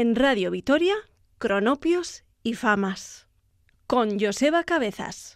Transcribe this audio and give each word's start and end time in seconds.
en 0.00 0.14
Radio 0.14 0.52
Vitoria, 0.52 0.94
Cronopios 1.38 2.22
y 2.44 2.54
Famas. 2.54 3.26
Con 3.88 4.20
Joseba 4.20 4.62
Cabezas. 4.62 5.34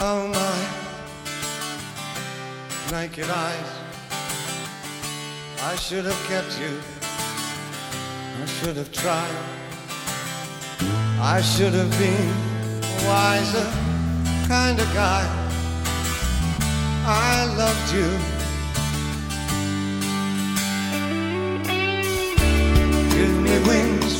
Oh 0.00 0.28
my 0.28 0.62
naked 2.92 3.28
eyes. 3.28 3.72
I 5.64 5.74
should 5.78 6.04
have 6.04 6.28
kept 6.28 6.60
you. 6.60 6.80
I 8.40 8.46
should 8.46 8.76
have 8.76 8.92
tried. 8.92 9.34
I 11.20 11.40
should 11.42 11.74
have 11.74 11.90
been 11.98 12.30
wiser 13.04 13.85
kind 14.48 14.78
of 14.78 14.86
guy. 14.94 15.24
I 17.04 17.46
loved 17.56 17.92
you. 17.92 18.08
Give 23.16 23.34
me 23.46 23.58
wings. 23.66 24.12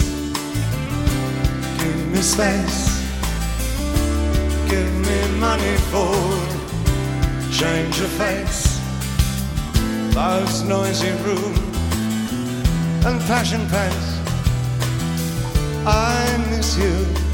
Give 1.78 2.08
me 2.12 2.20
space. 2.22 2.80
Give 4.68 4.92
me 5.08 5.38
money 5.38 5.76
for 5.92 6.12
change 7.52 8.00
of 8.00 8.10
face. 8.22 8.80
Love's 10.14 10.62
noisy 10.62 11.12
room 11.24 11.54
and 13.06 13.20
passion 13.28 13.60
pace. 13.68 14.08
I 15.86 16.46
miss 16.50 16.76
you. 16.78 17.25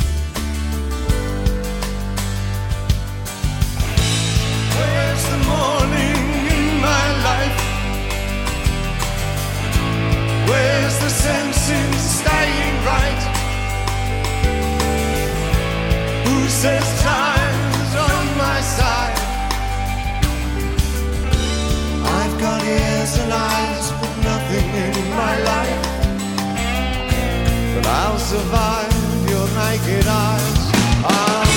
Where's 10.52 10.96
the 10.98 11.08
sense 11.08 11.70
in 11.70 11.92
staying 12.18 12.76
right? 12.92 13.22
Who 16.26 16.38
says 16.48 16.86
time's 17.02 17.92
on 18.08 18.24
my 18.44 18.58
side? 18.76 19.18
I've 22.18 22.36
got 22.44 22.60
ears 22.64 23.12
and 23.22 23.32
eyes, 23.32 23.86
but 24.00 24.12
nothing 24.30 24.68
in 24.86 24.96
my 25.22 25.34
life. 25.52 25.84
But 27.74 27.86
I'll 27.86 28.18
survive 28.18 28.92
your 29.32 29.48
naked 29.62 30.06
eyes. 30.06 30.60
I'll 31.04 31.51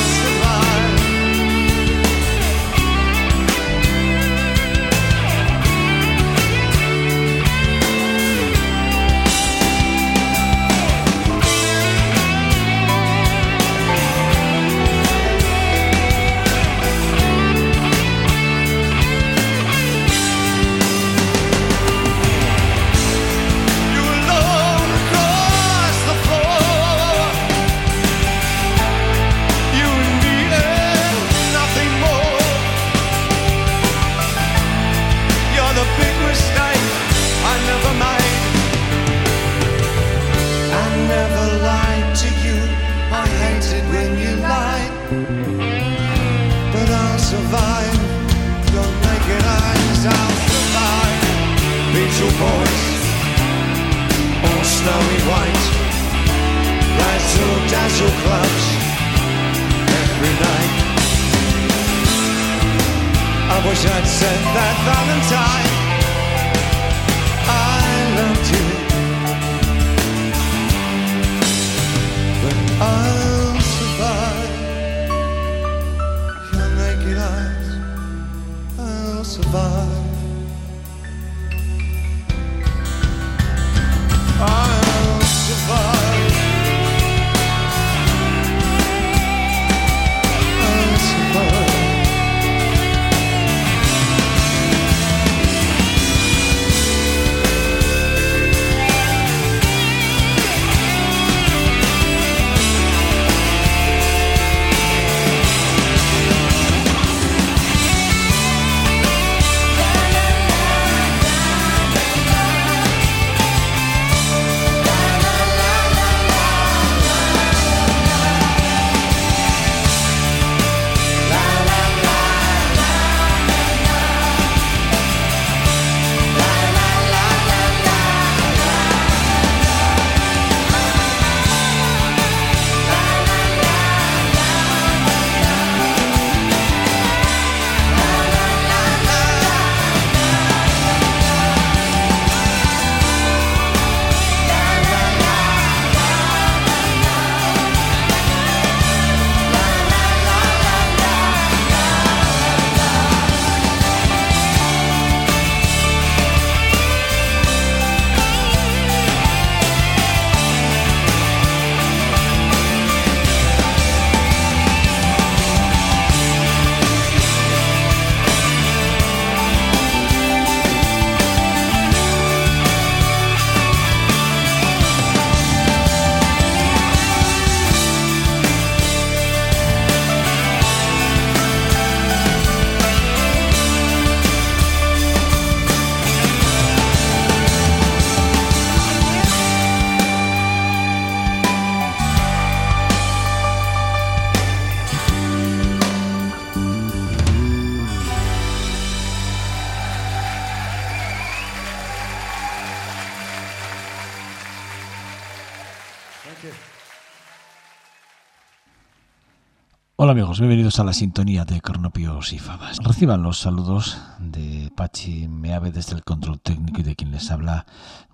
Bienvenidos 210.38 210.82
a 210.82 210.84
la 210.84 210.92
sintonía 210.92 211.46
de 211.46 211.62
Cronopios 211.62 212.34
y 212.34 212.40
Famas. 212.40 212.80
Reciban 212.84 213.24
los 213.24 213.40
saludos 213.40 213.98
de 214.20 214.70
Pachi 214.76 215.30
Meave 215.30 215.72
desde 215.72 215.96
el 215.96 216.04
control 216.04 216.42
técnico 216.42 216.82
y 216.82 216.84
de 216.84 216.96
quien 216.98 217.12
les 217.12 217.32
habla 217.32 217.66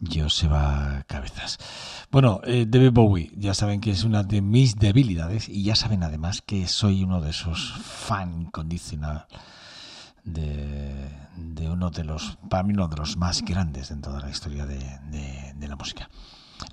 Joseba 0.07 1.03
Cabezas. 1.07 1.57
Bueno, 2.11 2.39
eh, 2.43 2.67
David 2.67 2.91
Bowie, 2.91 3.31
ya 3.35 3.55
saben 3.55 3.81
que 3.81 3.89
es 3.89 4.03
una 4.03 4.21
de 4.21 4.41
mis 4.41 4.75
debilidades 4.75 5.49
y 5.49 5.63
ya 5.63 5.75
saben 5.75 6.03
además 6.03 6.43
que 6.43 6.67
soy 6.67 7.03
uno 7.03 7.21
de 7.21 7.31
esos 7.31 7.73
fan 7.81 8.41
incondicional 8.43 9.25
de, 10.23 11.09
uno 11.71 11.89
de 11.89 12.03
los, 12.03 12.37
para 12.49 12.61
mí 12.61 12.73
uno 12.73 12.87
de 12.87 12.97
los 12.97 13.17
más 13.17 13.41
grandes 13.41 13.89
en 13.89 14.01
toda 14.01 14.19
la 14.19 14.29
historia 14.29 14.67
de 14.67 15.67
la 15.67 15.75
música. 15.75 16.07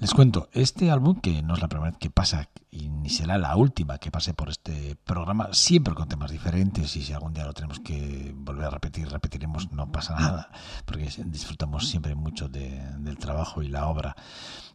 Les 0.01 0.13
cuento, 0.15 0.49
este 0.53 0.91
álbum, 0.91 1.21
que 1.21 1.43
no 1.43 1.55
es 1.55 1.61
la 1.63 1.69
primera 1.69 1.91
vez 1.91 1.99
que 1.99 2.11
pasa 2.11 2.49
y 2.71 2.89
ni 2.89 3.09
será 3.11 3.37
la 3.39 3.57
última 3.57 3.99
que 3.99 4.11
pase 4.11 4.33
por 4.35 4.49
este 4.51 4.95
programa, 4.97 5.49
siempre 5.53 5.95
con 5.95 6.09
temas 6.09 6.31
diferentes 6.31 6.95
y 6.95 7.03
si 7.03 7.13
algún 7.13 7.33
día 7.33 7.45
lo 7.47 7.53
tenemos 7.55 7.81
que 7.81 8.33
volver 8.37 8.67
a 8.67 8.71
repetir, 8.71 9.09
repetiremos, 9.09 9.73
no 9.73 9.91
pasa 9.91 10.15
nada, 10.15 10.51
porque 10.85 11.11
disfrutamos 11.27 11.89
siempre 11.89 12.15
mucho 12.15 12.49
de- 12.49 12.81
del 12.99 13.17
trabajo 13.19 13.63
y 13.63 13.69
la 13.69 13.87
obra 13.89 14.15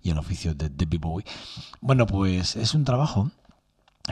y 0.02 0.10
el 0.10 0.18
oficio 0.18 0.54
de 0.56 0.70
David 0.70 1.00
Bowie. 1.00 1.26
Bueno, 1.80 2.06
pues 2.06 2.56
es 2.58 2.74
un 2.74 2.84
trabajo 2.84 3.32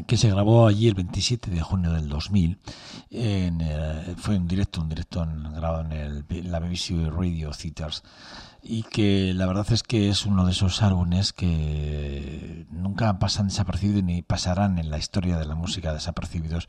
que 0.07 0.15
se 0.15 0.29
grabó 0.29 0.67
allí 0.67 0.87
el 0.87 0.95
27 0.95 1.51
de 1.51 1.61
junio 1.61 1.91
del 1.91 2.07
2000. 2.07 2.57
En, 3.09 3.59
eh, 3.61 4.15
fue 4.17 4.37
un 4.37 4.47
directo, 4.47 4.81
un 4.81 4.89
directo 4.89 5.27
grabado 5.53 5.81
en 5.81 5.91
el, 5.91 6.25
la 6.49 6.59
BBC 6.59 6.91
Radio 7.11 7.51
Theaters 7.51 8.03
y 8.63 8.83
que 8.83 9.33
la 9.33 9.45
verdad 9.47 9.65
es 9.71 9.83
que 9.83 10.09
es 10.09 10.25
uno 10.25 10.45
de 10.45 10.51
esos 10.51 10.81
álbumes 10.81 11.33
que 11.33 12.65
nunca 12.69 13.17
pasan 13.19 13.47
desapercibidos 13.47 14.03
ni 14.03 14.21
pasarán 14.21 14.77
en 14.77 14.91
la 14.91 14.97
historia 14.97 15.37
de 15.37 15.45
la 15.45 15.55
música 15.55 15.93
desapercibidos. 15.93 16.67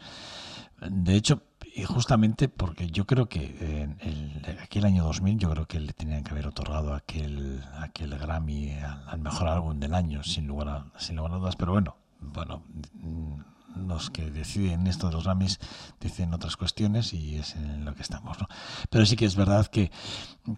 De 0.81 1.15
hecho, 1.15 1.43
y 1.75 1.85
justamente 1.85 2.49
porque 2.49 2.91
yo 2.91 3.07
creo 3.07 3.29
que 3.29 3.57
en 3.83 3.99
el, 4.01 4.59
aquel 4.63 4.85
año 4.85 5.05
2000 5.05 5.39
yo 5.39 5.51
creo 5.51 5.67
que 5.67 5.81
le 5.81 5.93
tenían 5.93 6.25
que 6.25 6.33
haber 6.33 6.49
otorgado 6.49 6.95
aquel 6.95 7.63
aquel 7.79 8.19
Grammy 8.19 8.73
al, 8.73 9.09
al 9.09 9.21
mejor 9.21 9.49
álbum 9.49 9.79
del 9.79 9.95
año 9.95 10.23
sin 10.23 10.47
lugar 10.47 10.69
a, 10.69 10.87
sin 10.99 11.17
lugar 11.17 11.33
a 11.33 11.37
dudas 11.37 11.57
pero 11.57 11.73
bueno 11.73 12.02
bueno 12.23 12.63
mm, 12.95 13.41
los 13.87 14.11
que 14.11 14.31
deciden 14.31 14.87
esto 14.87 15.09
de 15.09 15.15
los 15.15 15.25
Grammys 15.25 15.59
dicen 16.01 16.35
otras 16.35 16.57
cuestiones 16.57 17.13
y 17.15 17.37
es 17.37 17.57
en 17.57 17.85
lo 17.85 17.95
que 17.95 18.03
estamos 18.03 18.39
¿no? 18.39 18.47
pero 18.91 19.07
sí 19.07 19.17
que 19.17 19.25
es 19.25 19.37
verdad 19.37 19.67
que, 19.67 19.91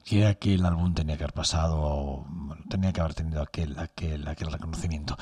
que 0.04 0.26
aquel 0.26 0.64
álbum 0.64 0.94
tenía 0.94 1.16
que 1.16 1.24
haber 1.24 1.34
pasado 1.34 2.24
bueno, 2.28 2.62
tenía 2.68 2.92
que 2.92 3.00
haber 3.00 3.14
tenido 3.14 3.42
aquel 3.42 3.78
aquel 3.78 4.26
aquel 4.26 4.50
reconocimiento 4.50 5.16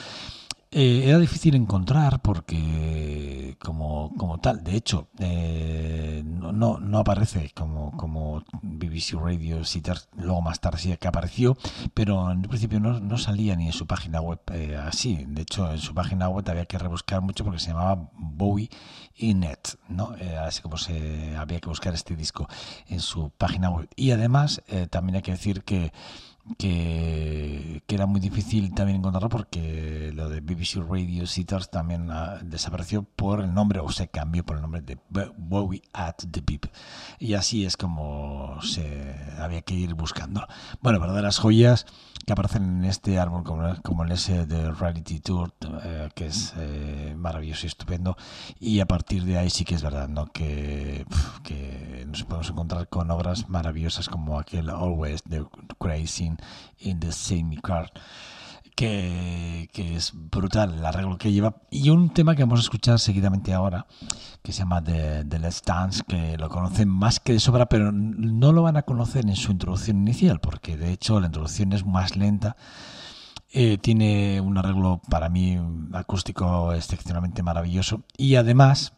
eh, 0.73 1.03
era 1.07 1.19
difícil 1.19 1.55
encontrar 1.55 2.21
porque 2.23 3.57
como, 3.63 4.13
como 4.17 4.39
tal, 4.39 4.65
de 4.65 4.75
hecho, 4.75 5.09
eh, 5.19 6.23
no, 6.25 6.79
no, 6.79 6.99
aparece 6.99 7.51
como, 7.55 7.97
como 7.97 8.43
BBC 8.63 9.13
Radio 9.15 9.65
Sitter, 9.65 9.99
luego 10.17 10.41
más 10.41 10.61
tarde 10.61 10.79
sí 10.79 10.97
que 10.97 11.09
apareció, 11.09 11.57
pero 11.95 12.31
en 12.31 12.43
principio 12.43 12.81
no, 12.81 13.01
no 13.01 13.19
salía 13.19 13.55
ni 13.57 13.67
en 13.67 13.73
su 13.73 13.87
página 13.87 14.21
web 14.21 14.41
eh, 14.53 14.77
así. 14.77 15.25
De 15.29 15.43
hecho, 15.43 15.71
en 15.71 15.79
su 15.79 15.95
página 15.95 16.29
web 16.29 16.49
había 16.49 16.67
que 16.67 16.79
rebuscar 16.79 17.21
mucho 17.21 17.45
porque 17.45 17.61
se 17.61 17.69
llamaba 17.69 18.11
Bowie 18.15 18.71
Inet, 19.17 19.79
¿no? 19.89 20.17
Eh, 20.17 20.37
así 20.37 20.63
como 20.63 20.77
se 20.79 21.37
había 21.37 21.61
que 21.61 21.69
buscar 21.69 21.95
este 21.95 22.17
disco 22.17 22.49
en 22.89 23.01
su 23.01 23.31
página 23.31 23.71
web. 23.71 23.89
Y 23.97 24.11
además, 24.11 24.63
eh, 24.69 24.87
también 24.89 25.17
hay 25.17 25.23
que 25.23 25.33
decir 25.33 25.63
que 25.63 25.93
que, 26.59 27.83
que 27.87 27.95
era 27.95 28.07
muy 28.07 28.21
difícil 28.21 28.75
también 28.75 28.99
encontrarlo 28.99 29.29
porque 29.29 30.11
lo 30.15 30.29
de 30.29 30.41
BBC 30.41 30.77
Radio 30.89 31.27
Sitters 31.27 31.71
también 31.71 32.11
ah, 32.11 32.39
desapareció 32.43 33.03
por 33.03 33.41
el 33.41 33.53
nombre 33.55 33.81
o 33.81 33.91
se 33.91 34.09
cambió 34.09 34.45
por 34.45 34.57
el 34.57 34.63
nombre 34.63 34.81
de 34.83 34.99
Bo- 35.09 35.33
Bowie 35.37 35.83
at 35.93 36.17
the 36.31 36.43
Beep 36.45 36.67
y 37.23 37.35
así 37.35 37.65
es 37.65 37.77
como 37.77 38.61
se 38.63 39.15
había 39.39 39.63
que 39.63 39.75
ir 39.75 39.95
buscando. 39.95 40.45
Bueno 40.81 40.99
verdaderas 40.99 41.39
joyas 41.39 41.87
que 42.27 42.33
aparecen 42.33 42.65
en 42.65 42.85
este 42.85 43.21
álbum 43.21 43.45
como, 43.45 43.77
como 43.83 44.03
el 44.03 44.11
ese 44.11 44.45
de 44.45 44.73
Reality 44.73 45.21
Tour 45.21 45.55
eh, 45.85 46.09
que 46.17 46.27
es 46.27 46.53
eh, 46.57 47.15
maravilloso 47.17 47.67
y 47.67 47.69
estupendo. 47.69 48.17
Y 48.59 48.81
a 48.81 48.87
partir 48.87 49.25
de 49.25 49.39
ahí 49.39 49.51
sí 49.51 49.65
que 49.65 49.77
es 49.77 49.83
verdad 49.83 50.09
¿no? 50.09 50.27
que, 50.33 51.07
nos 52.09 52.25
podemos 52.25 52.51
encontrar 52.51 52.89
con 52.89 53.09
obras 53.13 53.49
maravillosas 53.49 54.09
como 54.09 54.41
aquel 54.41 54.69
Always 54.69 55.23
de 55.25 55.47
Crazy 55.79 56.33
in 56.81 56.99
the 56.99 57.13
Same 57.13 57.57
Car 57.63 57.93
que, 58.75 59.69
que 59.73 59.97
es 59.97 60.13
brutal 60.15 60.75
el 60.75 60.85
arreglo 60.85 61.19
que 61.19 61.33
lleva. 61.33 61.57
Y 61.71 61.91
un 61.91 62.11
tema 62.11 62.35
que 62.35 62.43
vamos 62.43 62.61
a 62.61 62.63
escuchar 62.63 62.99
seguidamente 62.99 63.53
ahora 63.53 63.87
que 64.43 64.53
se 64.53 64.61
llama 64.61 64.83
The, 64.83 65.25
The 65.25 65.39
Let's 65.39 65.63
Dance 65.65 66.03
que 66.07 66.37
lo 66.37 66.49
conocen 66.49 66.89
más 66.89 67.21
que 67.21 67.33
de 67.35 67.41
sobra 67.41 67.67
pero 67.67 67.93
no 67.93 68.53
lo 68.53 68.63
van 68.63 68.77
a 68.77 68.83
conocer 68.83 69.25
en 69.27 69.37
su 69.37 69.53
introducción 69.53 69.99
inicial 69.99 70.41
porque 70.41 70.77
de 70.77 70.93
hecho 70.93 71.21
la 71.21 71.27
introducción 71.27 71.73
es 71.73 71.85
más 71.87 72.17
lenta. 72.17 72.57
Eh, 73.55 73.77
tiene 73.77 74.41
un 74.41 74.57
arreglo 74.57 75.03
para 75.11 75.29
mí 75.29 75.59
acústico 75.93 76.73
excepcionalmente 76.73 77.43
maravilloso. 77.43 78.03
Y 78.17 78.37
además 78.37 78.95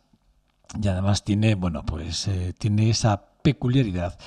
y 0.81 0.88
además 0.88 1.25
tiene 1.25 1.55
bueno 1.55 1.85
pues 1.85 2.27
eh, 2.29 2.55
tiene 2.59 2.91
esa 2.91 3.27
peculiaridad 3.43 4.19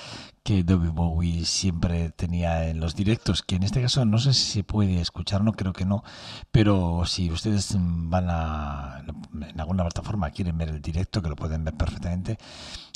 que 0.48 0.64
David 0.64 0.92
Bowie 0.92 1.44
siempre 1.44 2.10
tenía 2.12 2.70
en 2.70 2.80
los 2.80 2.96
directos, 2.96 3.44
que 3.44 3.58
en 3.58 3.64
este 3.64 3.82
caso 3.82 4.06
no 4.06 4.18
sé 4.18 4.34
si 4.34 4.50
se 4.50 4.64
puede 4.64 5.02
escuchar, 5.02 5.44
no 5.44 5.52
creo 5.52 5.74
que 5.74 5.84
no, 5.84 6.06
pero 6.54 7.04
si 7.06 7.30
ustedes 7.30 7.76
van 7.78 8.28
a 8.30 9.04
en 9.34 9.60
alguna 9.60 9.84
plataforma 9.84 10.32
quieren 10.32 10.58
ver 10.58 10.70
el 10.70 10.82
directo, 10.82 11.22
que 11.22 11.28
lo 11.28 11.36
pueden 11.36 11.66
ver 11.66 11.74
perfectamente, 11.74 12.38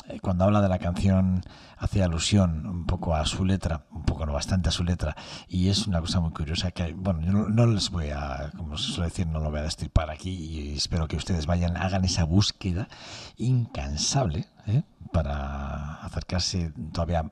eh, 0.07 0.21
cuando 0.21 0.45
habla 0.45 0.61
de 0.61 0.69
la 0.69 0.79
canción 0.79 1.41
hace 1.77 2.01
alusión 2.01 2.65
un 2.65 2.85
poco 2.85 3.15
a 3.15 3.25
su 3.25 3.43
letra, 3.43 3.85
un 3.91 4.03
poco 4.03 4.25
no 4.25 4.31
bastante 4.31 4.69
a 4.69 4.71
su 4.71 4.85
letra, 4.85 5.17
y 5.49 5.67
es 5.67 5.87
una 5.87 5.99
cosa 5.99 6.21
muy 6.21 6.31
curiosa 6.31 6.71
que, 6.71 6.93
bueno, 6.93 7.19
yo 7.19 7.33
no, 7.33 7.65
les 7.65 7.89
voy 7.89 8.11
a, 8.11 8.49
como 8.55 8.77
se 8.77 8.93
suele 8.93 9.09
decir, 9.09 9.27
no 9.27 9.41
lo 9.41 9.49
voy 9.49 9.59
a 9.59 9.63
destripar 9.63 10.09
aquí 10.09 10.31
y 10.31 10.77
espero 10.77 11.05
que 11.09 11.17
ustedes 11.17 11.47
vayan, 11.47 11.75
hagan 11.75 12.05
esa 12.05 12.23
búsqueda 12.23 12.87
incansable 13.35 14.45
¿eh? 14.67 14.83
para 15.11 15.95
acercarse 15.95 16.71
todavía 16.93 17.29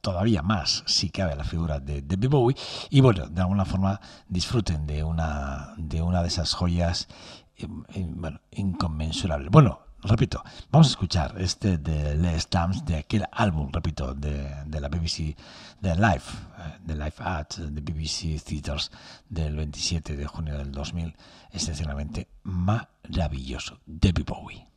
todavía 0.00 0.42
más 0.42 0.82
si 0.86 1.10
cabe 1.10 1.36
la 1.36 1.44
figura 1.44 1.80
de 1.80 2.02
David 2.02 2.28
Bowie. 2.28 2.56
Y 2.90 3.00
bueno 3.00 3.26
de 3.26 3.40
alguna 3.40 3.64
forma 3.64 4.00
disfruten 4.28 4.86
de 4.86 5.04
una 5.04 5.74
de 5.76 6.02
una 6.02 6.22
de 6.22 6.28
esas 6.28 6.54
joyas 6.54 7.08
eh, 7.56 7.66
eh, 7.94 8.06
bueno, 8.08 8.40
inconmensurables. 8.50 9.50
Bueno 9.50 9.80
repito 10.02 10.42
vamos 10.70 10.88
a 10.88 10.90
escuchar 10.90 11.34
este 11.38 11.76
de 11.78 12.14
Les 12.14 12.48
Dams 12.48 12.84
de 12.84 12.96
aquel 12.96 13.26
álbum 13.32 13.70
repito 13.70 14.14
de, 14.14 14.64
de 14.64 14.80
la 14.80 14.88
BBC 14.88 15.36
de 15.80 15.94
Live 15.94 16.22
eh, 16.58 16.78
de 16.82 16.94
Live 16.94 17.14
at 17.18 17.48
the 17.48 17.80
BBC 17.80 18.42
Theaters 18.42 18.90
del 19.28 19.56
27 19.56 20.16
de 20.16 20.26
junio 20.26 20.56
del 20.56 20.72
2000 20.72 21.14
excepcionalmente 21.52 22.28
maravilloso 22.44 23.78
David 23.84 24.24
Bowie 24.26 24.69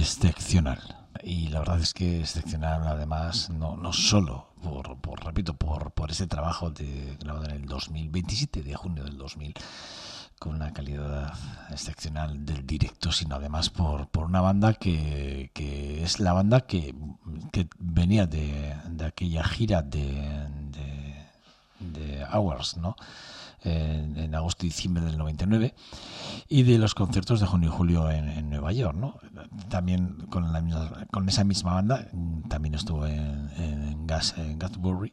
excepcional. 0.00 0.80
Y 1.22 1.48
la 1.48 1.60
verdad 1.60 1.80
es 1.80 1.92
que 1.92 2.20
excepcional 2.20 2.86
además 2.86 3.50
no, 3.50 3.76
no 3.76 3.92
solo 3.92 4.48
por, 4.62 4.96
por 4.98 5.24
repito, 5.24 5.54
por, 5.54 5.92
por 5.92 6.10
ese 6.10 6.26
trabajo 6.26 6.70
de, 6.70 7.16
grabado 7.20 7.46
en 7.46 7.52
el 7.52 7.66
2027 7.66 8.62
de 8.62 8.74
junio 8.74 9.04
del 9.04 9.16
2000 9.18 9.54
con 10.38 10.54
una 10.54 10.72
calidad 10.72 11.34
excepcional 11.70 12.46
del 12.46 12.66
directo, 12.66 13.12
sino 13.12 13.36
además 13.36 13.68
por, 13.68 14.08
por 14.08 14.24
una 14.24 14.40
banda 14.40 14.72
que, 14.72 15.50
que 15.52 16.02
es 16.02 16.18
la 16.18 16.32
banda 16.32 16.62
que, 16.62 16.94
que 17.52 17.68
venía 17.78 18.26
de, 18.26 18.74
de 18.88 19.04
aquella 19.04 19.44
gira 19.44 19.82
de, 19.82 20.48
de, 20.70 21.26
de 21.80 22.24
Hours, 22.32 22.78
¿no? 22.78 22.96
En, 23.62 24.16
en, 24.16 24.34
agosto 24.34 24.64
y 24.64 24.70
diciembre 24.70 25.04
del 25.04 25.18
99 25.18 25.74
y 26.48 26.62
de 26.62 26.78
los 26.78 26.94
conciertos 26.94 27.40
de 27.40 27.46
junio 27.46 27.68
y 27.68 27.76
julio 27.76 28.10
en, 28.10 28.28
en 28.28 28.48
Nueva 28.48 28.72
York 28.72 28.96
¿no? 28.96 29.18
también 29.68 30.16
con, 30.30 30.52
la 30.52 30.60
misma, 30.60 31.06
con 31.10 31.28
esa 31.28 31.44
misma 31.44 31.74
banda 31.74 32.08
también 32.48 32.74
estuvo 32.74 33.06
en, 33.06 33.50
en, 33.58 34.06
Gas, 34.06 34.34
en 34.38 34.58
Gasbury 34.58 35.12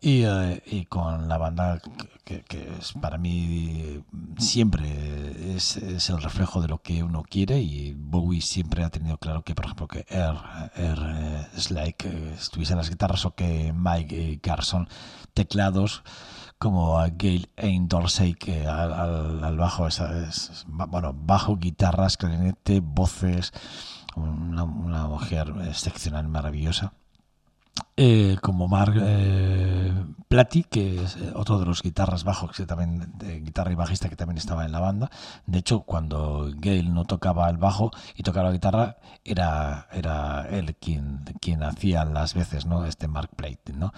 y, 0.00 0.24
uh, 0.24 0.60
y, 0.64 0.84
con 0.84 1.28
la 1.28 1.38
banda 1.38 1.80
que, 2.24 2.42
que, 2.42 2.72
es 2.78 2.92
para 3.00 3.18
mí 3.18 4.00
siempre 4.38 5.56
es, 5.56 5.76
es, 5.76 6.08
el 6.10 6.22
reflejo 6.22 6.60
de 6.62 6.68
lo 6.68 6.80
que 6.80 7.02
uno 7.02 7.24
quiere 7.28 7.60
y 7.60 7.94
Bowie 7.94 8.40
siempre 8.40 8.84
ha 8.84 8.90
tenido 8.90 9.18
claro 9.18 9.42
que 9.42 9.56
por 9.56 9.64
ejemplo 9.64 9.88
que 9.88 10.06
Air 10.08 10.36
uh, 10.76 11.60
Slake 11.60 12.34
estuviese 12.38 12.74
en 12.74 12.78
las 12.78 12.90
guitarras 12.90 13.24
o 13.24 13.34
que 13.34 13.72
Mike 13.76 14.38
Garson 14.40 14.88
teclados 15.34 16.04
como 16.58 16.98
a 16.98 17.08
Gail 17.10 17.48
Ain 17.56 17.88
Dorsey 17.88 18.34
que 18.34 18.66
al, 18.66 18.92
al, 18.92 19.44
al 19.44 19.56
bajo 19.56 19.86
es, 19.86 20.00
es, 20.00 20.66
bueno 20.68 21.14
bajo 21.14 21.56
guitarras 21.56 22.16
clarinete 22.16 22.80
voces 22.80 23.52
una, 24.16 24.64
una 24.64 25.06
mujer 25.06 25.54
excepcional 25.66 26.28
maravillosa 26.28 26.92
eh, 28.00 28.36
como 28.40 28.68
Mark 28.68 28.94
eh, 28.96 29.92
Platy, 30.28 30.62
que 30.62 31.02
es 31.02 31.18
otro 31.34 31.58
de 31.58 31.66
los 31.66 31.82
guitarras 31.82 32.22
bajos, 32.22 32.56
que 32.56 32.64
también 32.64 33.12
guitarra 33.42 33.72
y 33.72 33.74
bajista 33.74 34.08
que 34.08 34.14
también 34.14 34.38
estaba 34.38 34.64
en 34.64 34.70
la 34.70 34.78
banda. 34.78 35.10
De 35.46 35.58
hecho, 35.58 35.80
cuando 35.80 36.48
Gail 36.60 36.94
no 36.94 37.06
tocaba 37.06 37.50
el 37.50 37.56
bajo 37.56 37.90
y 38.14 38.22
tocaba 38.22 38.50
la 38.50 38.52
guitarra, 38.52 38.98
era, 39.24 39.88
era 39.90 40.46
él 40.48 40.76
quien, 40.76 41.24
quien 41.40 41.64
hacía 41.64 42.04
las 42.04 42.34
veces, 42.34 42.66
¿no? 42.66 42.84
Este 42.84 43.08
Mark 43.08 43.30
Platy, 43.34 43.72
¿no? 43.72 43.92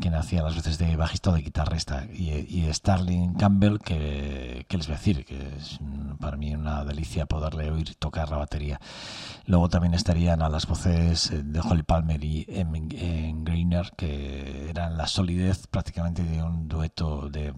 Quien 0.00 0.14
hacía 0.14 0.42
las 0.42 0.54
veces 0.54 0.78
de 0.78 0.96
bajista 0.96 1.28
o 1.28 1.34
de 1.34 1.42
guitarrista. 1.42 2.06
Y, 2.06 2.30
y 2.30 2.72
Starling 2.72 3.34
Campbell, 3.34 3.80
que, 3.80 4.64
les 4.70 4.86
voy 4.86 4.94
a 4.94 4.98
decir, 4.98 5.26
que 5.26 5.56
es 5.58 5.78
para 6.20 6.38
mí 6.38 6.54
una 6.54 6.84
delicia 6.84 7.26
poderle 7.26 7.70
oír 7.70 7.96
tocar 7.96 8.30
la 8.30 8.38
batería. 8.38 8.80
Luego 9.44 9.68
también 9.68 9.92
estarían 9.92 10.40
a 10.40 10.48
las 10.48 10.66
voces 10.66 11.32
de 11.34 11.60
Holly 11.60 11.82
Palmer 11.82 12.24
y 12.24 12.46
Em 12.48 12.74
en 13.28 13.44
Greiner, 13.44 13.92
que 13.96 14.68
eran 14.70 14.96
la 14.96 15.06
solidez 15.06 15.66
prácticamente 15.66 16.22
de 16.22 16.42
un 16.42 16.68
dueto 16.68 17.28
de 17.28 17.52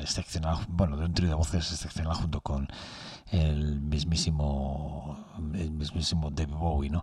excepcional, 0.00 0.58
bueno, 0.68 0.96
de 0.96 1.04
un 1.06 1.14
trío 1.14 1.28
de 1.28 1.34
voces 1.34 1.70
excepcional 1.72 2.14
junto 2.14 2.40
con 2.40 2.68
el 3.30 3.80
mismísimo, 3.80 5.26
el 5.54 5.70
mismísimo 5.72 6.30
David 6.30 6.54
Bowie, 6.54 6.90
¿no? 6.90 7.02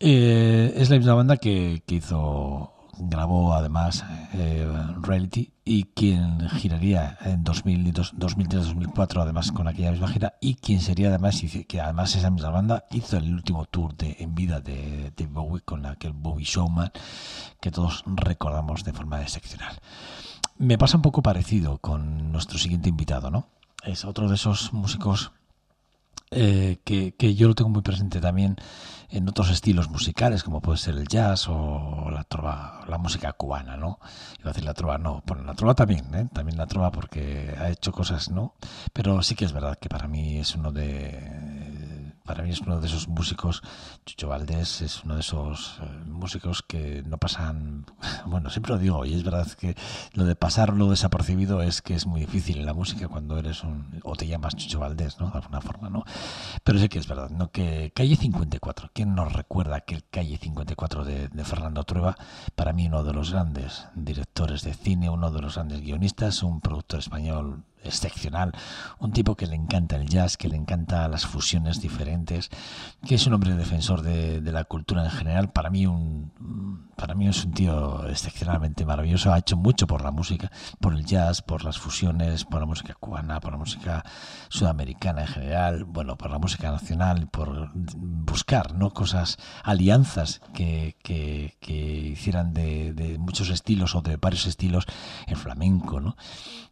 Eh, 0.00 0.74
es 0.76 0.90
la 0.90 0.96
misma 0.96 1.14
banda 1.14 1.36
que, 1.36 1.82
que 1.86 1.96
hizo 1.96 2.73
grabó 2.98 3.54
además 3.54 4.04
eh, 4.32 4.66
Reality 5.00 5.52
y 5.64 5.84
quien 5.84 6.48
giraría 6.48 7.16
en 7.22 7.44
2003-2004 7.44 9.22
además 9.22 9.52
con 9.52 9.68
aquella 9.68 9.92
misma 9.92 10.08
gira 10.08 10.34
y 10.40 10.56
quien 10.56 10.80
sería 10.80 11.08
además 11.08 11.40
que 11.68 11.80
además 11.80 12.14
esa 12.16 12.30
misma 12.30 12.50
banda 12.50 12.84
hizo 12.90 13.16
el 13.16 13.32
último 13.32 13.64
tour 13.66 13.96
de 13.96 14.16
en 14.18 14.34
vida 14.34 14.60
de, 14.60 15.12
Bowie 15.30 15.62
con 15.62 15.86
aquel 15.86 16.12
Bowie 16.12 16.44
Showman 16.44 16.92
que 17.60 17.70
todos 17.70 18.04
recordamos 18.06 18.84
de 18.84 18.92
forma 18.92 19.22
excepcional. 19.22 19.78
Me 20.58 20.78
pasa 20.78 20.96
un 20.98 21.02
poco 21.02 21.22
parecido 21.22 21.78
con 21.78 22.30
nuestro 22.30 22.58
siguiente 22.58 22.88
invitado 22.88 23.30
no 23.30 23.48
es 23.84 24.04
otro 24.04 24.28
de 24.28 24.34
esos 24.34 24.72
músicos 24.72 25.32
eh, 26.30 26.78
que, 26.84 27.14
que, 27.14 27.34
yo 27.34 27.48
lo 27.48 27.54
tengo 27.54 27.70
muy 27.70 27.82
presente 27.82 28.20
también 28.20 28.56
en 29.14 29.28
otros 29.28 29.48
estilos 29.50 29.88
musicales, 29.88 30.42
como 30.42 30.60
puede 30.60 30.76
ser 30.76 30.96
el 30.96 31.06
jazz 31.06 31.46
o 31.48 32.10
la 32.10 32.24
trova, 32.24 32.84
la 32.88 32.98
música 32.98 33.32
cubana, 33.32 33.76
¿no? 33.76 34.00
Iba 34.40 34.50
a 34.50 34.52
decir 34.52 34.64
la 34.64 34.74
trova, 34.74 34.98
no, 34.98 35.22
bueno, 35.24 35.44
la 35.44 35.54
trova 35.54 35.74
también, 35.74 36.12
¿eh? 36.14 36.28
También 36.32 36.58
la 36.58 36.66
trova 36.66 36.90
porque 36.90 37.54
ha 37.56 37.70
hecho 37.70 37.92
cosas, 37.92 38.30
¿no? 38.30 38.54
Pero 38.92 39.22
sí 39.22 39.36
que 39.36 39.44
es 39.44 39.52
verdad 39.52 39.78
que 39.78 39.88
para 39.88 40.08
mí 40.08 40.38
es 40.38 40.56
uno 40.56 40.72
de 40.72 41.43
para 42.24 42.42
mí 42.42 42.50
es 42.50 42.60
uno 42.62 42.80
de 42.80 42.86
esos 42.86 43.06
músicos, 43.06 43.62
Chucho 44.06 44.28
Valdés 44.28 44.80
es 44.80 45.04
uno 45.04 45.14
de 45.14 45.20
esos 45.20 45.78
eh, 45.82 46.04
músicos 46.06 46.62
que 46.62 47.02
no 47.06 47.18
pasan, 47.18 47.84
bueno, 48.26 48.48
siempre 48.48 48.72
lo 48.72 48.78
digo, 48.78 49.04
y 49.04 49.12
es 49.12 49.22
verdad 49.22 49.46
que 49.52 49.76
lo 50.14 50.24
de 50.24 50.34
pasarlo 50.34 50.88
desapercibido 50.88 51.60
es 51.60 51.82
que 51.82 51.94
es 51.94 52.06
muy 52.06 52.20
difícil 52.20 52.58
en 52.58 52.66
la 52.66 52.72
música 52.72 53.08
cuando 53.08 53.38
eres 53.38 53.62
un, 53.62 54.00
o 54.04 54.16
te 54.16 54.26
llamas 54.26 54.56
Chucho 54.56 54.80
Valdés, 54.80 55.20
¿no? 55.20 55.30
De 55.30 55.38
alguna 55.38 55.60
forma, 55.60 55.90
¿no? 55.90 56.04
Pero 56.64 56.78
sí 56.78 56.88
que 56.88 56.98
es 56.98 57.06
verdad, 57.06 57.28
¿no? 57.28 57.50
Que 57.50 57.92
Calle 57.94 58.16
54, 58.16 58.90
¿quién 58.94 59.14
nos 59.14 59.30
recuerda 59.32 59.76
aquel 59.76 60.02
Calle 60.10 60.38
54 60.38 61.04
de, 61.04 61.28
de 61.28 61.44
Fernando 61.44 61.84
Trueba? 61.84 62.16
Para 62.54 62.72
mí 62.72 62.86
uno 62.86 63.04
de 63.04 63.12
los 63.12 63.32
grandes 63.32 63.86
directores 63.94 64.62
de 64.62 64.72
cine, 64.72 65.10
uno 65.10 65.30
de 65.30 65.42
los 65.42 65.56
grandes 65.56 65.82
guionistas, 65.82 66.42
un 66.42 66.62
productor 66.62 67.00
español 67.00 67.64
excepcional, 67.84 68.52
un 68.98 69.12
tipo 69.12 69.36
que 69.36 69.46
le 69.46 69.54
encanta 69.54 69.96
el 69.96 70.08
jazz, 70.08 70.36
que 70.36 70.48
le 70.48 70.56
encanta 70.56 71.08
las 71.08 71.26
fusiones 71.26 71.80
diferentes, 71.80 72.50
que 73.06 73.16
es 73.16 73.26
un 73.26 73.34
hombre 73.34 73.54
defensor 73.54 74.02
de, 74.02 74.40
de, 74.40 74.52
la 74.52 74.64
cultura 74.64 75.04
en 75.04 75.10
general. 75.10 75.52
Para 75.52 75.70
mí, 75.70 75.86
un, 75.86 76.32
para 76.96 77.14
mí 77.14 77.28
es 77.28 77.44
un 77.44 77.52
tío 77.52 78.06
excepcionalmente 78.08 78.84
maravilloso. 78.84 79.32
Ha 79.32 79.38
hecho 79.38 79.56
mucho 79.56 79.86
por 79.86 80.02
la 80.02 80.10
música, 80.10 80.50
por 80.80 80.94
el 80.94 81.04
jazz, 81.04 81.42
por 81.42 81.64
las 81.64 81.78
fusiones, 81.78 82.44
por 82.44 82.60
la 82.60 82.66
música 82.66 82.94
cubana, 82.94 83.40
por 83.40 83.52
la 83.52 83.58
música 83.58 84.04
sudamericana 84.48 85.22
en 85.22 85.28
general, 85.28 85.84
bueno, 85.84 86.16
por 86.16 86.30
la 86.30 86.38
música 86.38 86.70
nacional, 86.70 87.28
por 87.28 87.70
buscar 87.74 88.74
¿no? 88.74 88.90
cosas, 88.90 89.38
alianzas 89.62 90.40
que, 90.52 90.96
que, 91.02 91.56
que 91.60 91.74
hicieran 91.74 92.54
de, 92.54 92.92
de, 92.92 93.18
muchos 93.18 93.50
estilos 93.50 93.94
o 93.94 94.02
de 94.02 94.16
varios 94.16 94.46
estilos 94.46 94.86
en 95.26 95.36
flamenco, 95.36 96.00
¿no? 96.00 96.16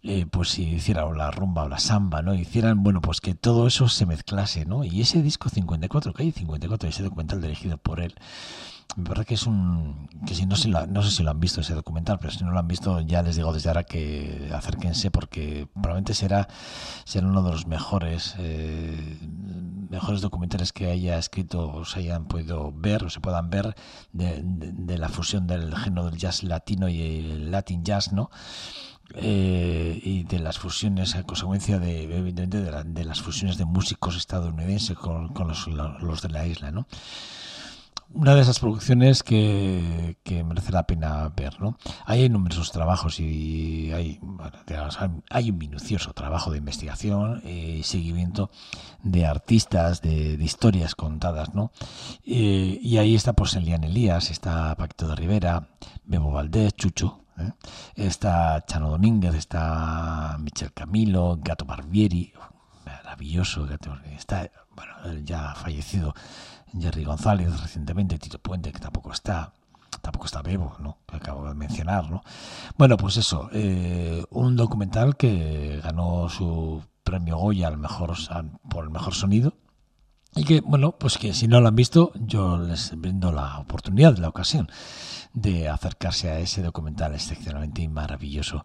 Eh, 0.05 0.27
pues 0.27 0.49
si 0.49 0.65
hiciera 0.65 1.07
o 1.07 1.13
la 1.13 1.31
rumba 1.31 1.63
o 1.63 1.69
la 1.69 1.79
samba, 1.79 2.23
¿no? 2.23 2.35
Hicieran, 2.35 2.83
bueno, 2.83 3.01
pues 3.01 3.21
que 3.21 3.35
todo 3.35 3.69
eso 3.69 3.89
se 3.89 4.05
mezclase, 4.05 4.65
¿no? 4.67 4.83
Y 4.83 5.01
ese 5.01 5.23
disco 5.23 5.49
54, 5.49 6.13
que 6.13 6.25
hay 6.25 6.33
54, 6.33 6.89
ese 6.89 7.05
documental 7.05 7.41
dirigido 7.41 7.79
por 7.79 8.01
él, 8.01 8.17
me 8.97 9.05
parece 9.05 9.27
que 9.27 9.35
es 9.35 9.47
un 9.47 10.09
que 10.27 10.35
si 10.35 10.45
no, 10.47 10.57
si 10.57 10.71
no 10.71 11.03
sé 11.03 11.11
si 11.11 11.23
lo 11.23 11.31
han 11.31 11.41
visto 11.41 11.61
ese 11.61 11.75
documental 11.75 12.19
pero 12.19 12.33
si 12.33 12.45
no 12.45 12.51
lo 12.51 12.59
han 12.59 12.69
visto 12.69 13.01
ya 13.01 13.23
les 13.23 13.37
digo 13.37 13.53
desde 13.53 13.71
ahora 13.71 13.85
que 13.85 14.51
acérquense 14.53 15.11
porque 15.11 15.67
probablemente 15.73 16.15
será 16.15 16.49
será 17.05 17.27
uno 17.27 17.43
de 17.43 17.53
los 17.53 17.67
mejores 17.67 18.35
eh, 18.39 19.19
mejores 19.89 20.21
documentales 20.21 20.73
que 20.73 20.91
haya 20.91 21.17
escrito 21.19 21.73
o 21.73 21.85
se 21.85 22.01
hayan 22.01 22.27
podido 22.27 22.73
ver 22.75 23.05
o 23.05 23.11
se 23.11 23.21
puedan 23.21 23.51
ver 23.51 23.75
de, 24.13 24.43
de, 24.43 24.73
de 24.73 24.99
la 24.99 25.09
fusión 25.09 25.47
del 25.47 25.75
género 25.75 26.07
del 26.07 26.19
jazz 26.19 26.43
latino 26.43 26.89
y 26.89 27.01
el 27.01 27.51
latin 27.51 27.85
jazz 27.85 28.13
no 28.13 28.31
eh, 29.17 30.01
y 30.03 30.25
de 30.25 30.39
las 30.39 30.59
fusiones 30.59 31.15
a 31.15 31.25
consecuencia 31.25 31.79
de, 31.79 32.05
evidentemente 32.05 32.61
de, 32.61 32.71
la, 32.71 32.83
de, 32.85 33.05
las 33.05 33.21
fusiones 33.21 33.59
de 33.59 33.65
músicos 33.65 34.17
estadounidenses 34.17 34.97
con, 34.97 35.29
con 35.29 35.49
los, 35.49 35.67
los, 35.67 36.23
de 36.23 36.29
la 36.29 36.47
isla, 36.47 36.71
¿no? 36.71 36.87
Una 38.15 38.35
de 38.35 38.43
esas 38.43 38.61
producciones 38.61 39.23
que, 39.23 40.17
merece 40.45 40.73
la 40.73 40.87
pena 40.87 41.29
ver, 41.35 41.61
¿no? 41.61 41.79
Hay 42.05 42.29
numerosos 42.29 42.71
trabajos 42.71 43.19
y 43.21 43.91
hay, 43.93 44.21
hay 45.31 45.51
un 45.51 45.59
minucioso 45.59 46.13
trabajo 46.13 46.51
de 46.51 46.59
investigación 46.59 47.43
y 47.47 47.83
seguimiento 47.85 48.51
de 49.03 49.25
artistas, 49.25 50.03
de, 50.03 50.37
de 50.37 50.45
historias 50.45 50.95
contadas, 50.95 51.55
¿no? 51.55 51.73
Eh, 52.25 52.79
y 52.83 52.99
ahí 52.99 53.15
está 53.15 53.33
pues 53.33 53.55
Elian 53.55 53.85
Elías, 53.85 54.31
está 54.31 54.75
Paquito 54.77 55.09
de 55.09 55.17
Rivera, 55.17 55.69
Bebo 56.05 56.33
Valdés, 56.33 56.75
Chucho, 56.75 57.23
¿eh? 57.39 57.53
Está 57.95 58.65
Chano 58.67 58.91
Domínguez, 58.91 59.35
está 59.35 60.37
Michel 60.41 60.73
Camilo, 60.73 61.39
Gato 61.41 61.65
Barbieri, 61.65 62.33
maravilloso, 62.85 63.67
está, 64.17 64.51
bueno, 64.75 64.93
ya 65.25 65.55
fallecido 65.55 66.15
Jerry 66.79 67.05
González 67.05 67.61
recientemente, 67.61 68.19
Tito 68.19 68.39
Puente, 68.39 68.73
que 68.73 68.81
tampoco 68.81 69.13
está, 69.13 69.53
tampoco 70.01 70.27
está 70.27 70.43
Bebo, 70.43 70.77
¿no? 70.81 70.99
que 71.07 71.17
acabo 71.17 71.47
de 71.47 71.55
mencionar. 71.55 72.11
¿no? 72.11 72.23
Bueno, 72.77 72.97
pues 72.97 73.17
eso, 73.17 73.49
eh, 73.53 74.25
un 74.31 74.57
documental 74.57 75.17
que 75.17 75.81
ganó 75.83 76.29
su 76.29 76.83
premio 77.05 77.37
Goya 77.39 77.69
al 77.69 77.79
mejor, 77.79 78.15
por 78.71 78.85
el 78.85 78.91
mejor 78.91 79.15
sonido 79.15 79.55
Y 80.35 80.45
que, 80.45 80.61
bueno, 80.61 80.93
pues 80.93 81.19
que 81.19 81.35
si 81.35 81.49
no 81.49 81.61
lo 81.61 81.69
han 81.69 81.77
visto, 81.77 82.13
yo 82.15 82.57
les 82.57 82.99
brindo 82.99 83.33
la 83.33 83.59
oportunidad, 83.59 84.17
la 84.19 84.29
ocasión 84.29 84.71
de 85.35 85.69
acercarse 85.69 86.31
a 86.31 86.39
ese 86.39 86.63
documental 86.63 87.15
excepcionalmente 87.15 87.87
maravilloso 87.89 88.65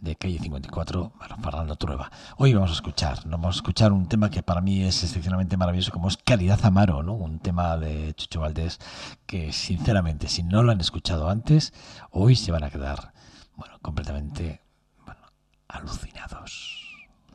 de 0.00 0.16
Calle 0.16 0.38
54, 0.38 1.12
bueno, 1.18 1.36
Fernando 1.42 1.76
Trueba. 1.76 2.10
Hoy 2.36 2.54
vamos 2.54 2.70
a 2.70 2.74
escuchar, 2.74 3.20
vamos 3.26 3.56
a 3.56 3.58
escuchar 3.58 3.92
un 3.92 4.08
tema 4.08 4.30
que 4.30 4.42
para 4.42 4.60
mí 4.60 4.82
es 4.82 5.02
excepcionalmente 5.02 5.56
maravilloso, 5.56 5.92
como 5.92 6.08
es 6.08 6.16
Caridad 6.16 6.64
Amaro, 6.64 7.02
¿no? 7.02 7.14
Un 7.14 7.38
tema 7.38 7.76
de 7.76 8.14
Chucho 8.14 8.40
Valdés 8.40 8.78
que, 9.26 9.52
sinceramente, 9.52 10.28
si 10.28 10.42
no 10.42 10.62
lo 10.62 10.72
han 10.72 10.80
escuchado 10.80 11.28
antes, 11.28 11.72
hoy 12.10 12.36
se 12.36 12.52
van 12.52 12.64
a 12.64 12.70
quedar, 12.70 13.12
bueno, 13.56 13.78
completamente, 13.82 14.60
alucinados. 15.68 16.82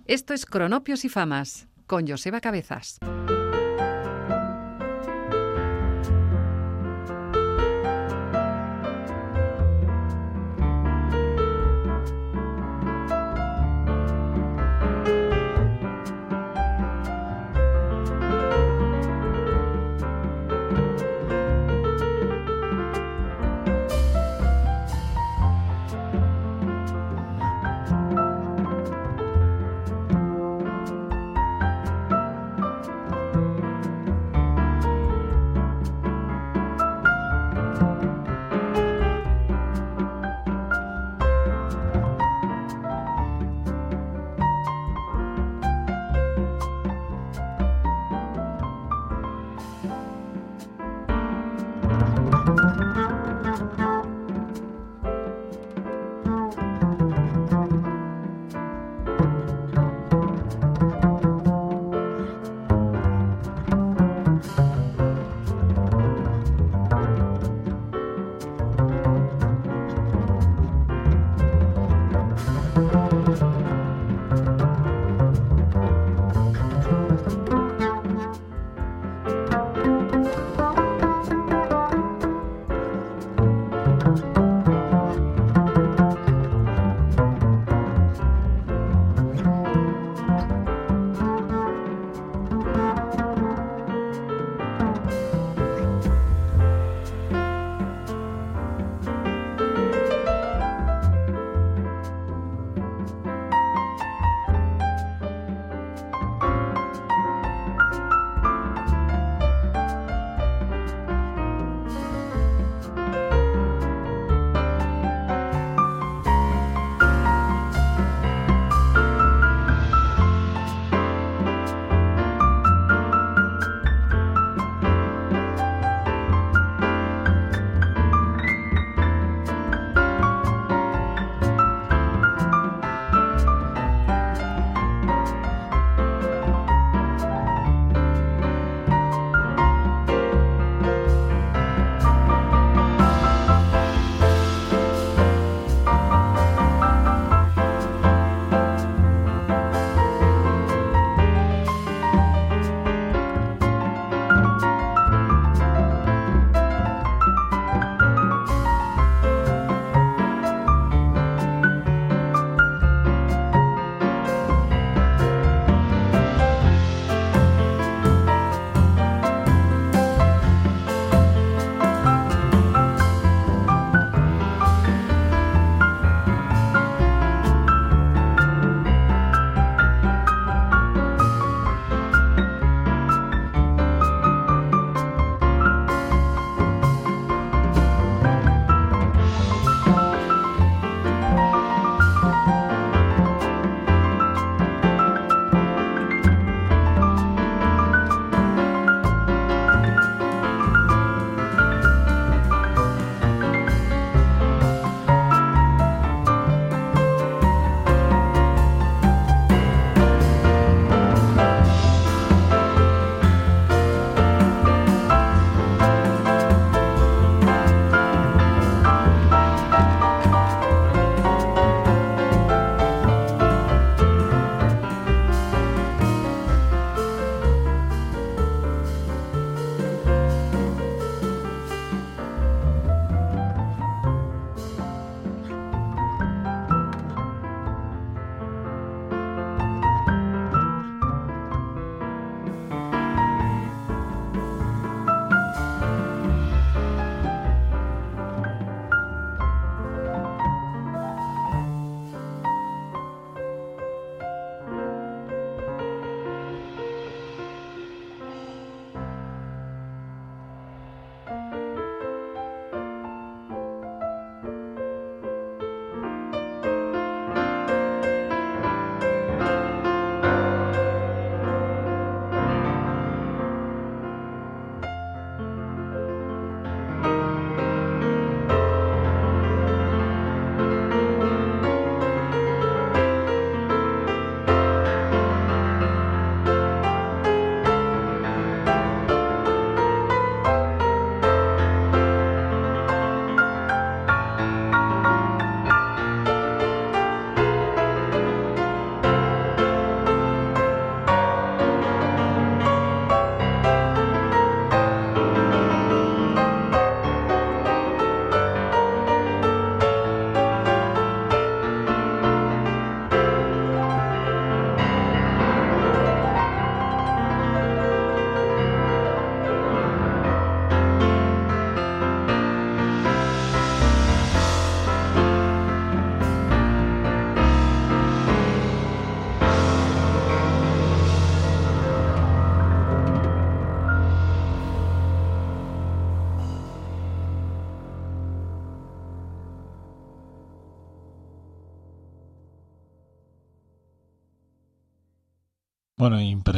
Esto 0.05 0.33
es 0.33 0.45
Cronopios 0.45 1.05
y 1.05 1.09
Famas, 1.09 1.67
con 1.87 2.07
Joseba 2.07 2.41
Cabezas. 2.41 2.99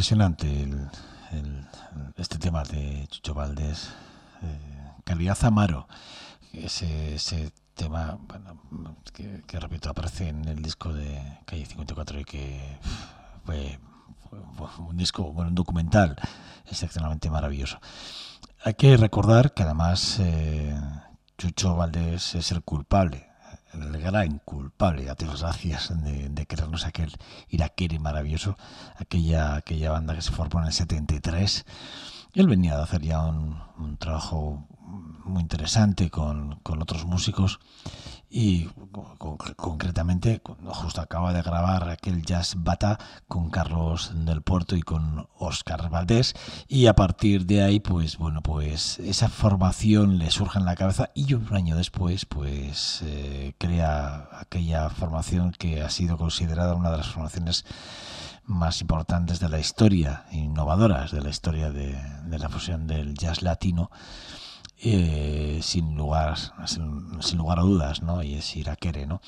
Impresionante 0.03 0.63
el, 1.31 1.65
este 2.17 2.37
tema 2.37 2.63
de 2.65 3.07
Chucho 3.09 3.33
Valdés. 3.33 3.93
Eh, 4.41 4.91
Calidad 5.05 5.37
Amaro. 5.45 5.87
Ese, 6.51 7.15
ese 7.15 7.53
tema, 7.73 8.17
bueno, 8.27 8.59
que, 9.13 9.41
repito, 9.61 9.89
aparece 9.89 10.27
en 10.27 10.45
el 10.49 10.61
disco 10.61 10.91
de 10.93 11.39
Calle 11.45 11.65
54 11.65 12.19
y 12.19 12.25
que 12.25 12.77
fue, 13.45 13.79
fue- 14.29 14.67
fue 14.67 14.85
un 14.87 14.97
disco, 14.97 15.31
bueno, 15.31 15.47
un 15.51 15.55
documental 15.55 16.17
excepcionalmente 16.69 17.29
maravilloso. 17.29 17.79
Hay 18.65 18.73
que 18.73 18.97
recordar 18.97 19.53
que 19.53 19.63
además 19.63 20.17
eh, 20.19 20.77
Chucho 21.37 21.77
Valdés 21.77 22.35
es 22.35 22.51
el 22.51 22.61
culpable, 22.61 23.29
el 23.73 23.99
gran 24.01 24.39
culpable, 24.39 25.09
a 25.09 25.15
Dios 25.15 25.41
gracias, 25.41 25.91
de, 26.03 26.29
de 26.29 26.45
crearnos 26.45 26.85
aquel 26.85 27.11
iraquere 27.49 27.99
maravilloso, 27.99 28.57
aquella, 28.97 29.55
aquella 29.55 29.91
banda 29.91 30.15
que 30.15 30.21
se 30.21 30.31
formó 30.31 30.59
en 30.59 30.67
el 30.67 30.73
73. 30.73 31.65
Él 32.33 32.47
venía 32.47 32.77
de 32.77 32.83
hacer 32.83 33.01
ya 33.01 33.21
un, 33.21 33.59
un 33.77 33.97
trabajo 33.97 34.67
muy 35.25 35.41
interesante 35.41 36.09
con, 36.09 36.59
con 36.61 36.81
otros 36.81 37.05
músicos 37.05 37.59
y 38.35 38.65
con- 38.91 39.37
con- 39.37 39.37
concretamente 39.55 40.41
justo 40.65 41.01
acaba 41.01 41.33
de 41.33 41.43
grabar 41.43 41.87
aquel 41.89 42.23
jazz 42.23 42.55
bata 42.57 42.97
con 43.27 43.51
Carlos 43.51 44.11
del 44.25 44.41
Puerto 44.41 44.75
y 44.75 44.81
con 44.81 45.27
Oscar 45.37 45.87
Valdés 45.91 46.33
y 46.67 46.87
a 46.87 46.95
partir 46.95 47.45
de 47.45 47.61
ahí 47.61 47.79
pues 47.79 48.17
bueno 48.17 48.41
pues 48.41 48.97
esa 48.97 49.29
formación 49.29 50.17
le 50.17 50.31
surge 50.31 50.57
en 50.57 50.65
la 50.65 50.75
cabeza 50.75 51.11
y 51.13 51.35
un 51.35 51.53
año 51.53 51.75
después 51.75 52.25
pues 52.25 53.03
eh, 53.05 53.53
crea 53.59 54.27
aquella 54.39 54.89
formación 54.89 55.51
que 55.51 55.83
ha 55.83 55.89
sido 55.91 56.17
considerada 56.17 56.73
una 56.73 56.89
de 56.89 56.97
las 56.97 57.09
formaciones 57.09 57.65
más 58.45 58.81
importantes 58.81 59.39
de 59.39 59.47
la 59.47 59.59
historia, 59.59 60.25
innovadoras 60.31 61.11
de 61.11 61.21
la 61.21 61.29
historia 61.29 61.71
de, 61.71 61.93
de 62.25 62.39
la 62.39 62.49
fusión 62.49 62.87
del 62.87 63.13
jazz 63.13 63.41
latino, 63.41 63.89
eh, 64.83 65.59
sin 65.61 65.95
lugar 65.95 66.37
sin, 66.65 67.37
lugar 67.37 67.59
a 67.59 67.63
dudas, 67.63 68.01
¿no? 68.03 68.21
Y 68.23 68.35
es 68.35 68.55
Irakere, 68.55 69.05
¿no? 69.07 69.21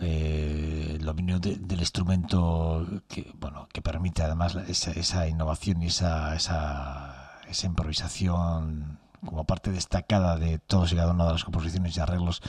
Eh, 0.00 0.92
el 0.98 1.04
dominio 1.04 1.40
de- 1.40 1.56
del 1.56 1.80
instrumento 1.80 2.86
que 3.08 3.32
bueno 3.38 3.68
que 3.72 3.82
permite 3.82 4.22
además 4.22 4.56
esa, 4.68 4.92
esa 4.92 5.28
innovación 5.28 5.82
y 5.82 5.86
esa, 5.86 6.34
esa 6.36 7.40
esa 7.48 7.66
improvisación 7.66 8.99
como 9.24 9.44
parte 9.44 9.70
destacada 9.70 10.36
de 10.36 10.58
todos 10.58 10.92
y 10.92 10.96
cada 10.96 11.12
una 11.12 11.26
de 11.26 11.32
las 11.32 11.44
composiciones 11.44 11.96
y 11.96 12.00
arreglos 12.00 12.42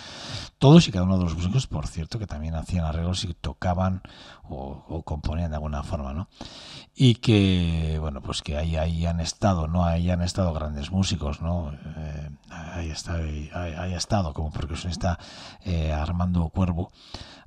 todos 0.57 0.87
y 0.87 0.91
cada 0.91 1.05
uno 1.05 1.17
de 1.17 1.25
los 1.25 1.35
músicos, 1.35 1.67
por 1.67 1.87
cierto, 1.87 2.19
que 2.19 2.27
también 2.27 2.55
hacían 2.55 2.85
arreglos 2.85 3.23
y 3.23 3.33
tocaban 3.33 4.01
o, 4.43 5.03
componían 5.03 5.49
de 5.49 5.55
alguna 5.55 5.83
forma, 5.83 6.13
¿no? 6.13 6.27
Y 6.93 7.15
que, 7.15 7.97
bueno, 7.99 8.21
pues 8.21 8.41
que 8.41 8.57
ahí, 8.57 8.75
ahí 8.75 9.05
han 9.05 9.19
estado, 9.19 9.67
¿no? 9.67 9.85
Ahí 9.85 10.09
han 10.11 10.21
estado 10.21 10.53
grandes 10.53 10.91
músicos, 10.91 11.41
¿no? 11.41 11.71
Eh, 11.73 12.29
ahí, 12.49 12.89
está, 12.89 13.15
ahí 13.15 13.93
ha 13.93 13.97
estado 13.97 14.33
como 14.33 14.51
percusionista 14.51 15.17
eh, 15.63 15.91
Armando 15.91 16.49
Cuervo, 16.49 16.91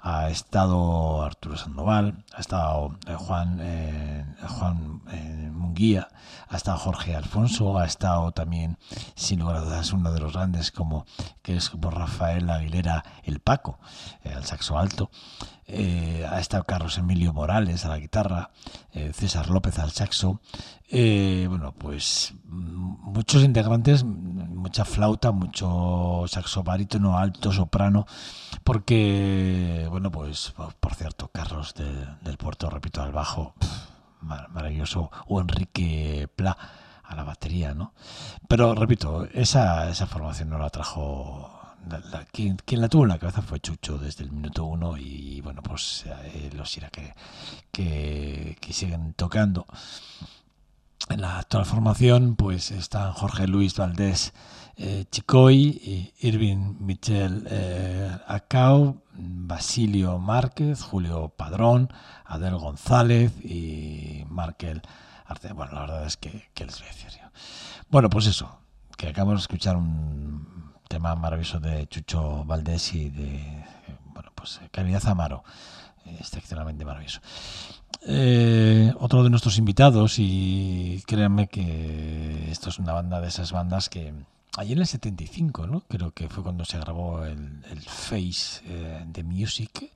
ha 0.07 0.29
estado 0.29 1.23
Arturo 1.23 1.57
Sandoval, 1.57 2.27
ha 2.35 2.41
estado 2.41 2.95
eh, 3.07 3.15
Juan, 3.15 3.59
eh, 3.63 4.27
Juan 4.47 5.01
eh, 5.11 5.51
Munguía, 5.51 6.09
ha 6.47 6.57
estado 6.59 6.77
Jorge 6.77 7.17
Alfonso, 7.17 7.79
ha 7.79 7.87
estado 7.87 8.31
también, 8.33 8.77
sin 9.15 9.41
lugar 9.41 9.57
a 9.57 9.61
dudas, 9.61 9.95
uno 9.95 10.13
de 10.13 10.21
los 10.21 10.35
grandes 10.35 10.73
como 10.73 11.07
que 11.43 11.57
es 11.57 11.71
como 11.71 11.91
Rafael 11.91 12.51
Aguilera 12.51 13.03
el 13.23 13.41
Paco, 13.41 13.79
al 14.25 14.45
saxo 14.45 14.79
alto. 14.79 15.11
Eh, 15.67 16.27
ha 16.31 16.41
estado 16.41 16.65
Carlos 16.65 16.99
Emilio 16.99 17.33
Morales 17.33 17.85
a 17.85 17.89
la 17.89 17.99
guitarra, 17.99 18.51
eh, 18.93 19.13
César 19.15 19.49
López 19.51 19.79
al 19.79 19.91
saxo. 19.93 20.41
Eh, 20.91 21.47
bueno, 21.49 21.73
pues 21.73 22.35
mm, 22.45 23.11
muchos 23.13 23.43
integrantes, 23.43 24.05
mm, 24.05 24.57
mucha 24.57 24.85
flauta, 24.85 25.33
mucho 25.33 26.25
saxo 26.29 26.63
barítono, 26.63 27.17
alto, 27.19 27.51
soprano, 27.53 28.07
porque, 28.63 29.87
bueno, 29.91 30.11
pues 30.11 30.53
por, 30.81 30.95
cierto, 30.95 31.29
Carlos 31.33 31.75
de- 31.75 32.07
del 32.23 32.37
Puerto, 32.37 32.69
repito, 32.71 33.03
al 33.03 33.13
bajo, 33.13 33.55
maravilloso, 34.21 35.11
o 35.27 35.41
Enrique 35.41 36.29
Pla 36.37 36.57
a 37.03 37.15
la 37.15 37.25
batería, 37.25 37.75
¿no? 37.75 37.93
Pero 38.49 38.75
repito, 38.75 39.25
esa, 39.33 39.91
esa 39.91 40.07
formación 40.07 40.49
no 40.51 40.59
la 40.59 40.71
trajo. 40.71 41.54
La- 41.89 42.01
la- 42.01 42.25
quien, 42.27 42.57
quien 42.65 42.81
la 42.81 42.89
tuvo 42.89 43.05
en 43.05 43.11
la 43.11 43.19
cabeza 43.19 43.43
fue 43.43 43.61
Chucho 43.61 43.99
desde 43.99 44.25
el 44.25 44.33
minuto 44.33 44.65
uno 44.65 44.97
y 44.97 45.41
bueno, 45.41 45.63
pues 45.63 46.05
eh, 46.07 46.51
los 46.55 46.77
irá 46.77 46.91
que, 46.91 47.15
que, 47.73 48.57
que 48.61 48.73
siguen 48.73 49.15
tocando. 49.15 49.67
En 51.11 51.21
la 51.21 51.39
actual 51.39 51.67
formación 51.67 52.35
pues 52.37 52.71
están 52.71 53.13
Jorge 53.13 53.47
Luis 53.47 53.77
Valdés 53.77 54.33
eh, 54.77 55.05
Chicoy, 55.11 56.13
Irving 56.21 56.77
Michel 56.81 57.47
eh, 57.51 58.11
Basilio 59.17 60.19
Márquez, 60.19 60.83
Julio 60.83 61.29
Padrón, 61.29 61.93
Adel 62.25 62.57
González 62.57 63.33
y 63.45 64.25
Markel 64.29 64.83
Arte. 65.27 65.53
Bueno, 65.53 65.73
la 65.73 65.81
verdad 65.83 66.07
es 66.07 66.17
que, 66.17 66.49
¿qué 66.55 66.65
les 66.65 66.79
voy 66.79 66.89
a 66.89 66.93
decir 66.93 67.11
yo? 67.11 67.29
Bueno, 67.91 68.11
pues 68.11 68.27
eso, 68.27 68.59
que 68.97 69.09
acabamos 69.09 69.35
de 69.37 69.43
escuchar 69.43 69.77
un 69.77 70.64
tema 70.95 71.17
maravilloso 71.17 71.59
de 71.59 71.89
Chucho 71.89 72.45
Valdés 72.45 72.95
y 72.95 73.11
de, 73.11 73.35
eh, 73.37 73.67
bueno, 74.13 74.31
pues 74.33 74.61
Caridad 74.71 75.05
Amaro, 75.09 75.43
eh, 76.07 76.17
excepcionalmente 76.21 76.85
maravilloso. 76.85 77.21
Eh, 78.07 78.93
otro 79.01 79.25
de 79.25 79.31
nuestros 79.31 79.59
invitados, 79.59 80.17
y 80.19 81.03
créanme 81.07 81.49
que 81.49 82.49
esto 82.49 82.69
es 82.69 82.79
una 82.79 82.93
banda 82.93 83.21
de 83.21 83.27
esas 83.27 83.51
bandas 83.51 83.89
que 83.89 84.13
allí 84.57 84.75
en 84.75 84.79
el 84.79 84.87
75, 84.87 85.67
¿no? 85.67 85.81
Creo 85.89 86.13
que 86.13 86.29
fue 86.29 86.45
cuando 86.45 86.65
se 86.65 86.79
grabó 86.79 87.25
el, 87.25 87.63
Face 87.87 88.63
eh, 88.67 89.03
de 89.05 89.25
Music, 89.25 89.91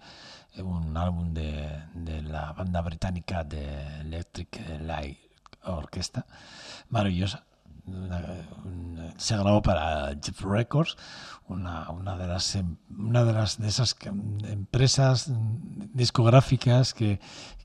eh, 0.57 0.63
un 0.63 0.97
álbum 0.97 1.33
de, 1.33 1.85
de 1.95 2.23
la 2.23 2.53
banda 2.55 2.81
británica 2.81 3.45
de 3.45 4.01
Electric 4.01 4.81
Light 4.81 5.19
Orchestra, 5.63 6.27
maravillosa. 6.89 7.45
Se 9.17 9.37
grabó 9.37 9.63
para 9.63 10.11
Jeff 10.23 10.43
Records, 10.43 10.97
una, 11.49 11.87
de 12.17 12.27
las 12.27 12.55
em- 12.57 12.77
una 12.97 13.25
de 13.25 13.33
las 13.33 13.59
de 13.59 13.69
esas 13.69 13.97
empresas 14.45 15.31
discográficas 15.95 16.95
que, 16.95 17.21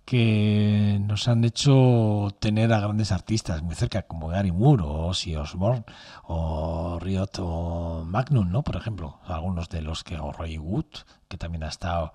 que 0.06 1.00
nos 1.02 1.28
han 1.28 1.44
hecho 1.44 2.30
tener 2.40 2.74
a 2.74 2.80
grandes 2.80 3.12
artistas 3.12 3.62
muy 3.62 3.76
cerca, 3.76 4.04
como 4.04 4.30
Gary 4.30 4.52
Moore 4.52 4.84
o 4.84 5.08
Ozzy 5.08 5.36
Osbourne 5.36 5.84
o 6.24 6.98
Riot 7.02 7.30
o 7.40 8.04
Magnum, 8.06 8.50
¿no? 8.50 8.64
Por 8.64 8.76
ejemplo, 8.78 9.20
algunos 9.26 9.70
de 9.70 9.82
los 9.82 10.04
que, 10.04 10.18
o 10.18 10.32
Roy 10.32 10.58
Wood, 10.58 10.86
que 11.28 11.38
también 11.38 11.64
ha 11.64 11.70
estado 11.70 12.14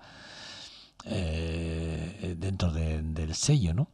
eh, 1.05 2.35
dentro 2.37 2.71
de- 2.71 3.01
del 3.01 3.33
sello, 3.35 3.73
¿no? 3.73 3.87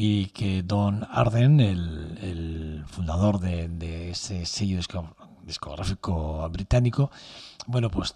Y 0.00 0.26
que 0.26 0.62
Don 0.62 1.08
Arden, 1.10 1.58
el, 1.58 2.18
el 2.22 2.84
fundador 2.86 3.40
de, 3.40 3.68
de 3.68 4.10
ese 4.10 4.46
sello 4.46 4.76
disco- 4.76 5.16
discográfico 5.42 6.48
británico, 6.50 7.10
bueno, 7.66 7.90
pues 7.90 8.14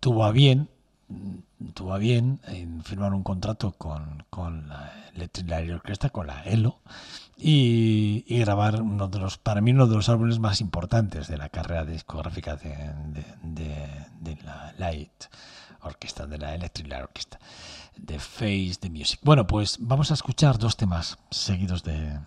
tuvo 0.00 0.26
a 0.26 0.32
bien 0.32 0.68
tuvo 1.72 1.94
a 1.94 1.98
bien 1.98 2.40
en 2.46 2.82
firmar 2.84 3.14
un 3.14 3.22
contrato 3.22 3.72
con, 3.72 4.24
la 4.68 4.92
Electric 5.14 5.48
Light 5.48 5.70
Orchestra, 5.72 6.10
con 6.10 6.26
la 6.26 6.42
ELO, 6.42 6.80
y, 7.38 8.24
grabar 8.40 8.82
uno 8.82 9.08
de 9.08 9.18
los, 9.18 9.38
para 9.38 9.62
mí, 9.62 9.70
uno 9.70 9.86
de 9.86 9.96
los 9.96 10.10
álbumes 10.10 10.38
más 10.38 10.60
importantes 10.60 11.26
de 11.28 11.38
la 11.38 11.48
carrera 11.48 11.86
discográfica 11.86 12.56
de 12.56 14.36
la 14.44 14.74
Light 14.76 15.24
Orchestra, 15.84 16.26
de 16.26 16.38
la 16.38 16.54
Electric 16.54 16.88
Light 16.88 17.04
Orchestra, 17.04 17.40
de 17.96 18.18
Face 18.18 18.74
the 18.80 18.90
Music. 18.90 19.20
Bueno, 19.22 19.46
pues 19.46 19.76
vamos 19.80 20.10
a 20.10 20.14
escuchar 20.14 20.58
dos 20.58 20.76
temas 20.76 21.18
seguidos 21.30 21.82
de, 21.82 22.18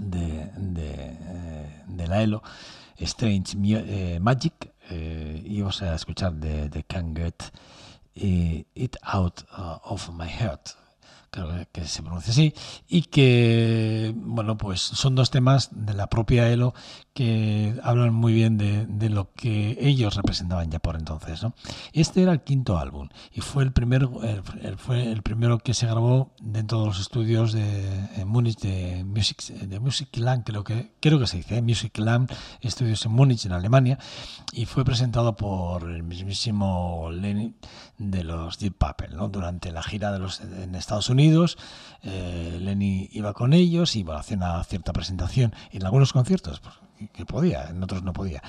de, 0.00 0.50
de, 0.56 0.92
eh, 0.94 1.82
de 1.86 2.06
la 2.06 2.22
ELO, 2.22 2.42
Strange 2.98 3.56
eh, 3.58 4.18
Magic, 4.20 4.72
eh, 4.90 5.42
y 5.44 5.60
vamos 5.60 5.82
a 5.82 5.94
escuchar 5.94 6.34
de, 6.34 6.68
de 6.68 6.84
Can't 6.84 7.16
Get 7.16 7.34
It 8.14 8.96
Out 9.02 9.44
uh, 9.56 9.78
of 9.84 10.10
My 10.10 10.28
Head, 10.28 10.60
creo 11.30 11.66
que 11.72 11.86
se 11.86 12.02
pronuncia 12.02 12.30
así, 12.30 12.52
y 12.88 13.02
que, 13.02 14.12
bueno, 14.14 14.58
pues 14.58 14.80
son 14.80 15.14
dos 15.14 15.30
temas 15.30 15.70
de 15.72 15.94
la 15.94 16.08
propia 16.08 16.48
ELO 16.50 16.74
que 17.14 17.78
hablan 17.82 18.14
muy 18.14 18.32
bien 18.32 18.56
de, 18.56 18.86
de, 18.86 19.10
lo 19.10 19.32
que 19.32 19.76
ellos 19.80 20.16
representaban 20.16 20.70
ya 20.70 20.78
por 20.78 20.96
entonces. 20.96 21.42
¿no? 21.42 21.54
Este 21.92 22.22
era 22.22 22.32
el 22.32 22.40
quinto 22.40 22.78
álbum 22.78 23.08
y 23.32 23.40
fue 23.40 23.64
el 23.64 23.72
el, 24.62 24.76
fue 24.78 25.10
el 25.10 25.22
primero 25.22 25.58
que 25.58 25.74
se 25.74 25.86
grabó 25.86 26.32
dentro 26.40 26.80
de 26.80 26.86
los 26.86 27.00
estudios 27.00 27.52
de 27.52 27.62
en 28.16 28.28
Múnich 28.28 28.58
de 28.60 29.04
Music, 29.04 29.42
de 29.42 29.80
Music 29.80 30.08
Land, 30.16 30.44
creo 30.44 30.64
que, 30.64 30.94
creo 31.00 31.18
que 31.18 31.26
se 31.26 31.38
dice, 31.38 31.56
¿eh? 31.56 31.62
Music 31.62 31.98
Land, 31.98 32.32
estudios 32.60 33.04
en 33.04 33.12
Múnich, 33.12 33.44
en 33.46 33.52
Alemania, 33.52 33.98
y 34.52 34.66
fue 34.66 34.84
presentado 34.84 35.36
por 35.36 35.90
el 35.90 36.02
mismísimo 36.02 37.10
Lenny 37.10 37.54
de 37.98 38.24
los 38.24 38.58
Deep 38.58 38.76
Purple. 38.76 39.16
¿no? 39.16 39.28
Durante 39.28 39.72
la 39.72 39.82
gira 39.82 40.12
de 40.12 40.18
los, 40.18 40.40
en 40.40 40.74
Estados 40.74 41.08
Unidos, 41.10 41.58
eh, 42.02 42.58
Lenny 42.60 43.08
iba 43.12 43.32
con 43.32 43.52
ellos 43.52 43.96
y 43.96 44.02
bueno, 44.02 44.20
hacía 44.20 44.36
una 44.36 44.62
cierta 44.64 44.92
presentación 44.92 45.54
en 45.70 45.84
algunos 45.84 46.12
conciertos. 46.12 46.60
Pues, 46.60 46.74
que 47.08 47.24
podía, 47.24 47.68
en 47.70 47.82
otros 47.82 48.02
no 48.02 48.12
podía. 48.12 48.42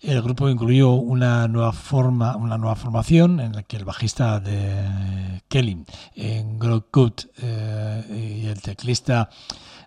El 0.00 0.22
grupo 0.22 0.48
incluyó 0.48 0.92
una 0.92 1.46
nueva 1.48 1.72
forma, 1.72 2.36
una 2.36 2.56
nueva 2.58 2.76
formación 2.76 3.40
en 3.40 3.52
la 3.52 3.62
que 3.62 3.76
el 3.76 3.84
bajista 3.84 4.40
de 4.40 5.42
Kelly, 5.48 5.84
en 6.14 6.58
eh, 7.42 8.40
y 8.42 8.46
el 8.46 8.62
teclista, 8.62 9.28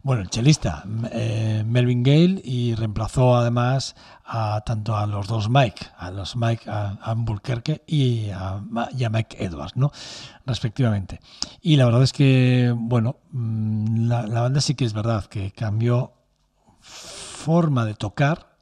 bueno, 0.04 0.21
el 0.21 0.30
chelista 0.30 0.84
eh, 1.12 1.63
Melvin 1.65 2.04
Gale 2.04 2.41
y 2.43 2.76
reemplazó 2.76 3.36
además 3.36 3.95
a 4.26 4.62
tanto 4.65 4.95
a 4.95 5.08
los 5.08 5.28
dos 5.28 5.49
Mike, 5.49 5.86
a 5.97 6.12
los 6.12 6.36
Mike 6.36 6.69
a, 6.69 6.97
Albuquerque 7.02 7.84
y 7.88 8.30
a, 8.30 8.62
y 8.97 9.04
a 9.04 9.10
Mike 9.10 9.43
Edwards, 9.43 9.76
¿no? 9.76 9.91
respectivamente. 10.45 11.19
Y 11.62 11.78
la 11.78 11.86
verdad 11.86 12.04
es 12.04 12.13
que, 12.13 12.73
bueno, 12.76 13.17
mm, 13.32 14.08
la, 14.08 14.28
la 14.28 14.41
banda 14.41 14.62
sí 14.62 14.76
que 14.76 14.86
es 14.86 14.93
verdad 14.93 15.26
que 15.26 15.52
cambió 15.52 16.13
forma 17.44 17.86
de 17.86 17.94
tocar, 17.94 18.56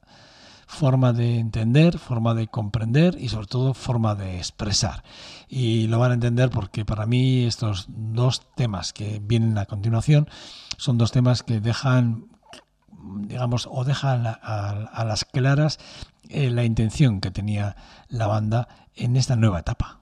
forma 0.66 1.12
de 1.12 1.38
entender, 1.38 1.98
forma 1.98 2.34
de 2.34 2.48
comprender 2.48 3.16
y 3.20 3.28
sobre 3.28 3.46
todo 3.46 3.74
forma 3.74 4.16
de 4.16 4.38
expresar. 4.38 5.04
Y 5.48 5.86
lo 5.86 6.00
van 6.00 6.10
a 6.10 6.14
entender 6.14 6.50
porque 6.50 6.84
para 6.84 7.06
mí 7.06 7.44
estos 7.44 7.86
dos 7.88 8.42
temas 8.56 8.92
que 8.92 9.20
vienen 9.22 9.56
a 9.58 9.66
continuación 9.66 10.28
son 10.78 10.98
dos 10.98 11.12
temas 11.12 11.44
que 11.44 11.60
dejan 11.60 12.26
digamos, 13.28 13.68
o 13.70 13.84
dejan 13.84 14.26
a, 14.26 15.04
las 15.04 15.24
claras 15.24 15.78
eh, 16.28 16.50
la 16.50 16.64
intención 16.64 17.20
que 17.20 17.30
tenía 17.30 17.76
la 18.08 18.26
banda 18.26 18.68
en 18.94 19.16
esta 19.16 19.36
nueva 19.36 19.60
etapa. 19.60 20.01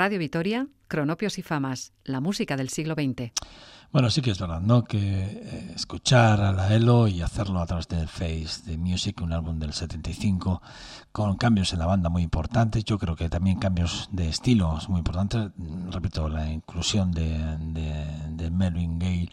Radio 0.00 0.18
Vitoria, 0.18 0.66
Cronopios 0.88 1.36
y 1.36 1.42
Famas, 1.42 1.92
la 2.04 2.22
música 2.22 2.56
del 2.56 2.70
siglo 2.70 2.94
XX. 2.94 3.32
Bueno, 3.92 4.08
sí 4.08 4.22
que 4.22 4.30
es 4.30 4.38
verdad, 4.38 4.62
¿no? 4.62 4.82
Que 4.82 4.96
eh, 4.96 5.72
escuchar 5.76 6.40
a 6.40 6.52
la 6.52 6.74
Elo 6.74 7.06
y 7.06 7.20
hacerlo 7.20 7.60
a 7.60 7.66
través 7.66 7.86
del 7.86 8.08
Face 8.08 8.62
de 8.64 8.78
Music, 8.78 9.20
un 9.20 9.34
álbum 9.34 9.58
del 9.58 9.74
75, 9.74 10.62
con 11.12 11.36
cambios 11.36 11.74
en 11.74 11.80
la 11.80 11.84
banda 11.84 12.08
muy 12.08 12.22
importantes, 12.22 12.82
yo 12.86 12.98
creo 12.98 13.14
que 13.14 13.28
también 13.28 13.58
cambios 13.58 14.08
de 14.10 14.30
estilos 14.30 14.88
muy 14.88 15.00
importantes, 15.00 15.50
repito, 15.90 16.30
la 16.30 16.50
inclusión 16.50 17.12
de, 17.12 17.58
de, 17.58 18.06
de 18.30 18.50
Melvin 18.50 18.98
Gale 18.98 19.30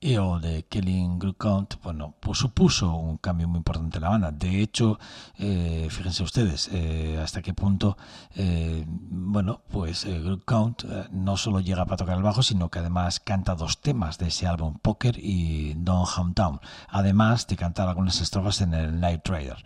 y 0.00 0.16
o 0.16 0.38
de 0.38 0.64
Kelly 0.64 1.06
Count, 1.36 1.82
bueno, 1.82 2.14
pues 2.20 2.38
supuso 2.38 2.94
un 2.94 3.16
cambio 3.18 3.48
muy 3.48 3.58
importante 3.58 3.98
en 3.98 4.02
la 4.04 4.10
banda. 4.10 4.30
De 4.30 4.60
hecho, 4.62 4.98
eh, 5.38 5.88
fíjense 5.90 6.22
ustedes 6.22 6.68
eh, 6.72 7.20
hasta 7.22 7.42
qué 7.42 7.52
punto, 7.52 7.96
eh, 8.36 8.84
bueno, 8.86 9.62
pues 9.68 10.04
eh, 10.04 10.38
Count 10.44 10.84
eh, 10.84 11.08
no 11.10 11.36
solo 11.36 11.60
llega 11.60 11.84
para 11.84 11.96
tocar 11.96 12.16
el 12.16 12.22
bajo, 12.22 12.42
sino 12.42 12.70
que 12.70 12.78
además 12.78 13.20
canta 13.20 13.54
dos 13.54 13.80
temas 13.80 14.18
de 14.18 14.28
ese 14.28 14.46
álbum, 14.46 14.78
Poker 14.80 15.18
y 15.18 15.74
Don 15.74 16.04
Hometown, 16.04 16.60
además 16.88 17.46
de 17.46 17.56
cantar 17.56 17.88
algunas 17.88 18.20
estrofas 18.20 18.60
en 18.60 18.74
el 18.74 19.00
Night 19.00 19.22
Trader. 19.24 19.64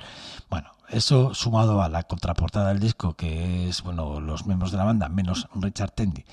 Bueno, 0.48 0.70
eso 0.88 1.34
sumado 1.34 1.82
a 1.82 1.88
la 1.88 2.02
contraportada 2.04 2.68
del 2.68 2.80
disco, 2.80 3.14
que 3.14 3.68
es, 3.68 3.82
bueno, 3.82 4.20
los 4.20 4.46
miembros 4.46 4.72
de 4.72 4.78
la 4.78 4.84
banda, 4.84 5.08
menos 5.08 5.48
Richard 5.54 5.92
Tendy, 5.92 6.24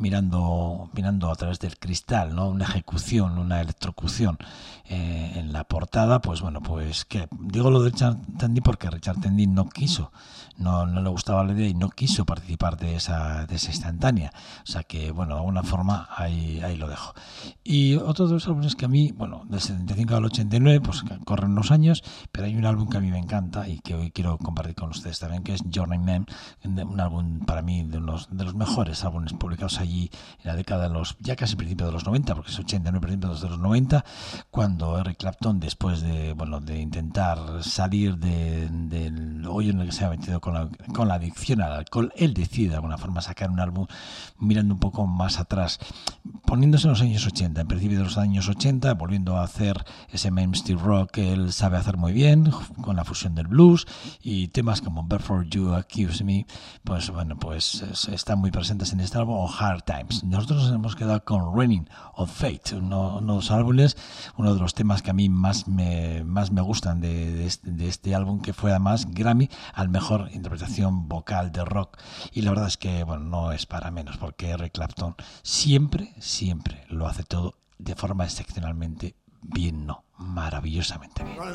mirando, 0.00 0.90
mirando 0.92 1.30
a 1.30 1.36
través 1.36 1.60
del 1.60 1.78
cristal, 1.78 2.34
¿no? 2.34 2.48
Una 2.48 2.64
ejecución, 2.64 3.38
una 3.38 3.60
electrocución 3.60 4.38
eh, 4.86 5.32
en 5.36 5.52
la 5.52 5.64
portada, 5.64 6.20
pues 6.20 6.40
bueno, 6.40 6.60
pues 6.62 7.04
que 7.04 7.28
digo 7.38 7.70
lo 7.70 7.82
de 7.82 7.90
Richard 7.90 8.16
Tendy 8.38 8.60
porque 8.60 8.90
Richard 8.90 9.20
Tendy 9.20 9.46
no 9.46 9.68
quiso, 9.68 10.10
no, 10.60 10.86
no 10.86 11.02
le 11.02 11.08
gustaba 11.10 11.42
la 11.44 11.52
idea 11.52 11.68
y 11.68 11.74
no 11.74 11.88
quiso 11.90 12.24
participar 12.24 12.76
de 12.76 12.94
esa, 12.94 13.46
de 13.46 13.56
esa 13.56 13.70
instantánea. 13.70 14.32
O 14.62 14.66
sea 14.70 14.82
que, 14.84 15.10
bueno, 15.10 15.34
de 15.34 15.40
alguna 15.40 15.62
forma 15.62 16.08
ahí, 16.16 16.60
ahí 16.62 16.76
lo 16.76 16.88
dejo. 16.88 17.14
Y 17.64 17.94
otro 17.96 18.26
de 18.28 18.34
los 18.34 18.46
álbumes 18.46 18.76
que 18.76 18.84
a 18.84 18.88
mí, 18.88 19.12
bueno, 19.12 19.42
del 19.48 19.60
75 19.60 20.14
al 20.16 20.24
89, 20.26 20.80
pues 20.80 21.02
corren 21.24 21.52
unos 21.52 21.70
años, 21.70 22.02
pero 22.30 22.46
hay 22.46 22.54
un 22.56 22.66
álbum 22.66 22.88
que 22.88 22.98
a 22.98 23.00
mí 23.00 23.10
me 23.10 23.18
encanta 23.18 23.66
y 23.68 23.80
que 23.80 23.94
hoy 23.94 24.10
quiero 24.10 24.38
compartir 24.38 24.74
con 24.74 24.90
ustedes 24.90 25.18
también, 25.18 25.42
que 25.42 25.54
es 25.54 25.62
Journey 25.74 25.98
Man, 25.98 26.26
un 26.64 27.00
álbum 27.00 27.40
para 27.46 27.62
mí 27.62 27.82
de 27.82 28.00
los, 28.00 28.28
de 28.30 28.44
los 28.44 28.54
mejores 28.54 29.04
álbumes 29.04 29.32
publicados 29.32 29.78
allí 29.80 30.10
en 30.40 30.46
la 30.48 30.56
década 30.56 30.88
de 30.88 30.94
los, 30.94 31.16
ya 31.20 31.36
casi 31.36 31.56
principios 31.56 31.88
de 31.88 31.92
los 31.94 32.04
90, 32.06 32.34
porque 32.34 32.50
es 32.50 32.58
89 32.58 33.00
principios 33.06 33.40
de 33.40 33.48
los 33.48 33.58
90, 33.58 34.04
cuando 34.50 34.98
Eric 34.98 35.18
Clapton, 35.18 35.58
después 35.60 36.02
de, 36.02 36.34
bueno, 36.34 36.60
de 36.60 36.78
intentar 36.80 37.62
salir 37.62 38.18
de- 38.18 38.68
del 38.70 39.46
hoyo 39.46 39.70
en 39.70 39.80
el 39.80 39.86
que 39.86 39.92
se 39.92 40.04
ha 40.04 40.10
metido 40.10 40.40
con 40.40 40.49
con 40.50 40.54
la, 40.54 40.92
con 40.92 41.08
la 41.08 41.14
adicción 41.14 41.60
al 41.60 41.72
alcohol, 41.72 42.12
él 42.16 42.34
decide 42.34 42.70
de 42.70 42.74
alguna 42.76 42.98
forma 42.98 43.20
sacar 43.20 43.50
un 43.50 43.60
álbum 43.60 43.86
mirando 44.38 44.74
un 44.74 44.80
poco 44.80 45.06
más 45.06 45.38
atrás, 45.38 45.78
poniéndose 46.44 46.86
en 46.86 46.90
los 46.90 47.02
años 47.02 47.26
80, 47.26 47.60
en 47.60 47.66
principio 47.68 47.98
de 47.98 48.04
los 48.04 48.18
años 48.18 48.48
80, 48.48 48.94
volviendo 48.94 49.36
a 49.36 49.44
hacer 49.44 49.84
ese 50.10 50.30
mainstream 50.30 50.78
rock 50.80 51.10
que 51.12 51.32
él 51.32 51.52
sabe 51.52 51.76
hacer 51.76 51.96
muy 51.96 52.12
bien, 52.12 52.50
con 52.80 52.96
la 52.96 53.04
fusión 53.04 53.34
del 53.34 53.46
blues 53.46 53.86
y 54.22 54.48
temas 54.48 54.80
como 54.80 55.04
Before 55.04 55.46
You 55.48 55.74
Accuse 55.74 56.24
Me, 56.24 56.46
pues 56.84 57.10
bueno, 57.10 57.38
pues 57.38 57.82
están 58.08 58.38
muy 58.38 58.50
presentes 58.50 58.92
en 58.92 59.00
este 59.00 59.18
álbum, 59.18 59.36
o 59.36 59.48
Hard 59.48 59.82
Times. 59.82 60.24
Nosotros 60.24 60.64
nos 60.64 60.72
hemos 60.72 60.96
quedado 60.96 61.24
con 61.24 61.54
Running 61.54 61.88
of 62.14 62.30
Fate, 62.30 62.76
uno, 62.76 63.18
uno, 63.18 63.34
de 63.34 63.36
los 63.36 63.50
álbumes, 63.50 63.96
uno 64.36 64.54
de 64.54 64.60
los 64.60 64.74
temas 64.74 65.02
que 65.02 65.10
a 65.10 65.14
mí 65.14 65.28
más 65.28 65.68
me, 65.68 66.24
más 66.24 66.50
me 66.50 66.60
gustan 66.60 67.00
de, 67.00 67.32
de, 67.32 67.46
este, 67.46 67.70
de 67.70 67.88
este 67.88 68.14
álbum, 68.14 68.40
que 68.40 68.52
fue 68.52 68.70
además 68.70 69.06
Grammy 69.10 69.48
al 69.74 69.88
mejor 69.88 70.30
interpretación 70.40 71.08
vocal 71.08 71.52
de 71.52 71.64
rock. 71.64 71.98
Y 72.32 72.42
la 72.42 72.50
verdad 72.50 72.66
es 72.66 72.76
que, 72.76 73.04
bueno, 73.04 73.24
no 73.24 73.52
es 73.52 73.66
para 73.66 73.90
menos, 73.90 74.16
porque 74.16 74.50
Eric 74.50 74.72
Clapton 74.72 75.14
siempre, 75.42 76.14
siempre 76.18 76.84
lo 76.88 77.06
hace 77.06 77.24
todo 77.24 77.54
de 77.78 77.94
forma 77.94 78.24
excepcionalmente 78.24 79.16
bien, 79.42 79.86
no, 79.86 80.04
maravillosamente 80.18 81.24
bien. 81.24 81.38
On 81.38 81.54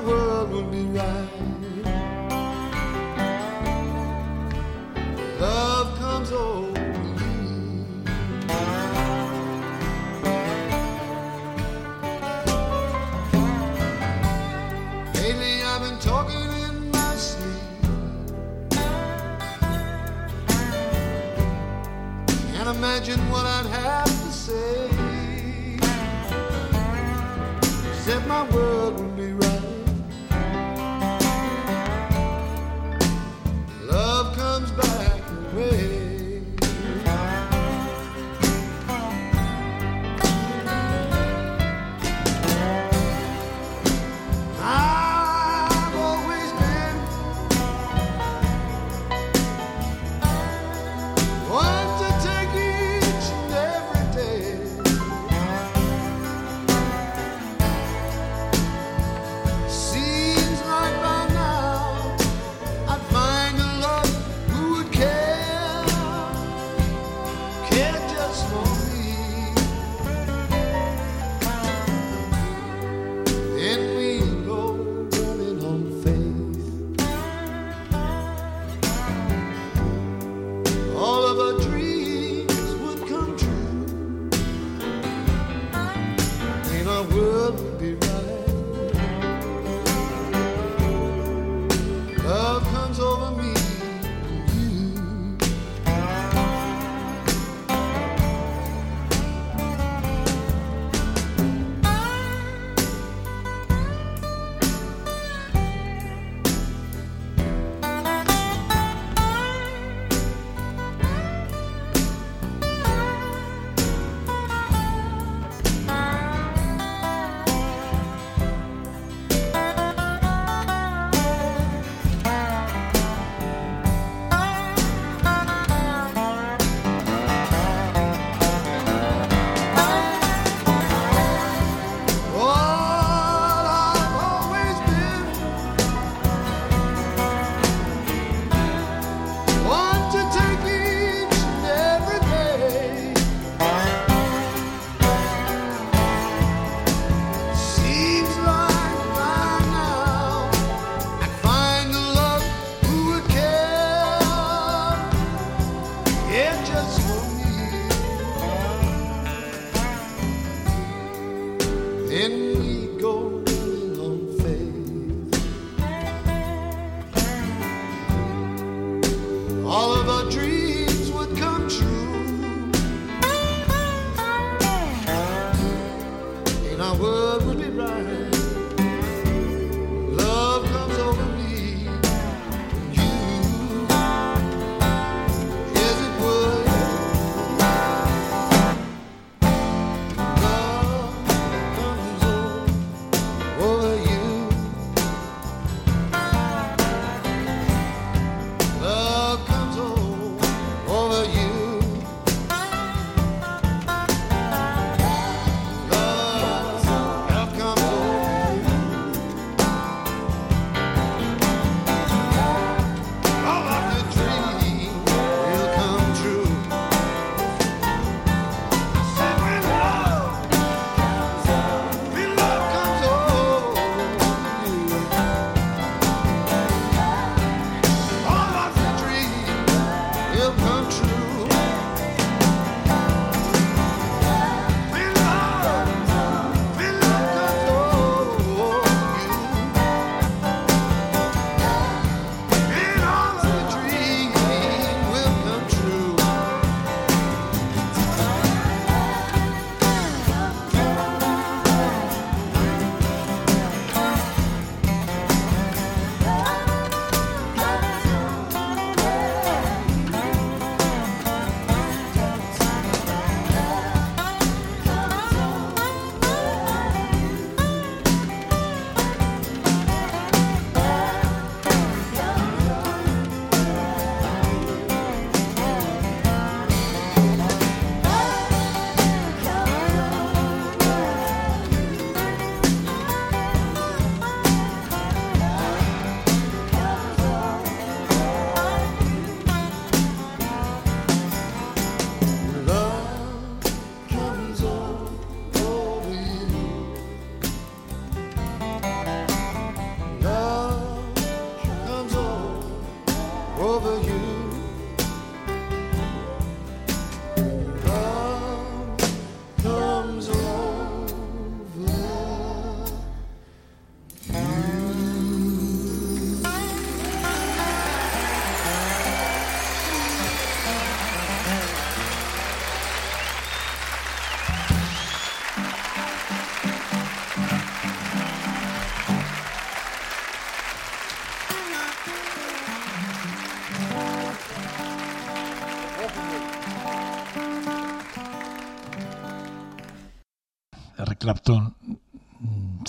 world. 0.00 0.35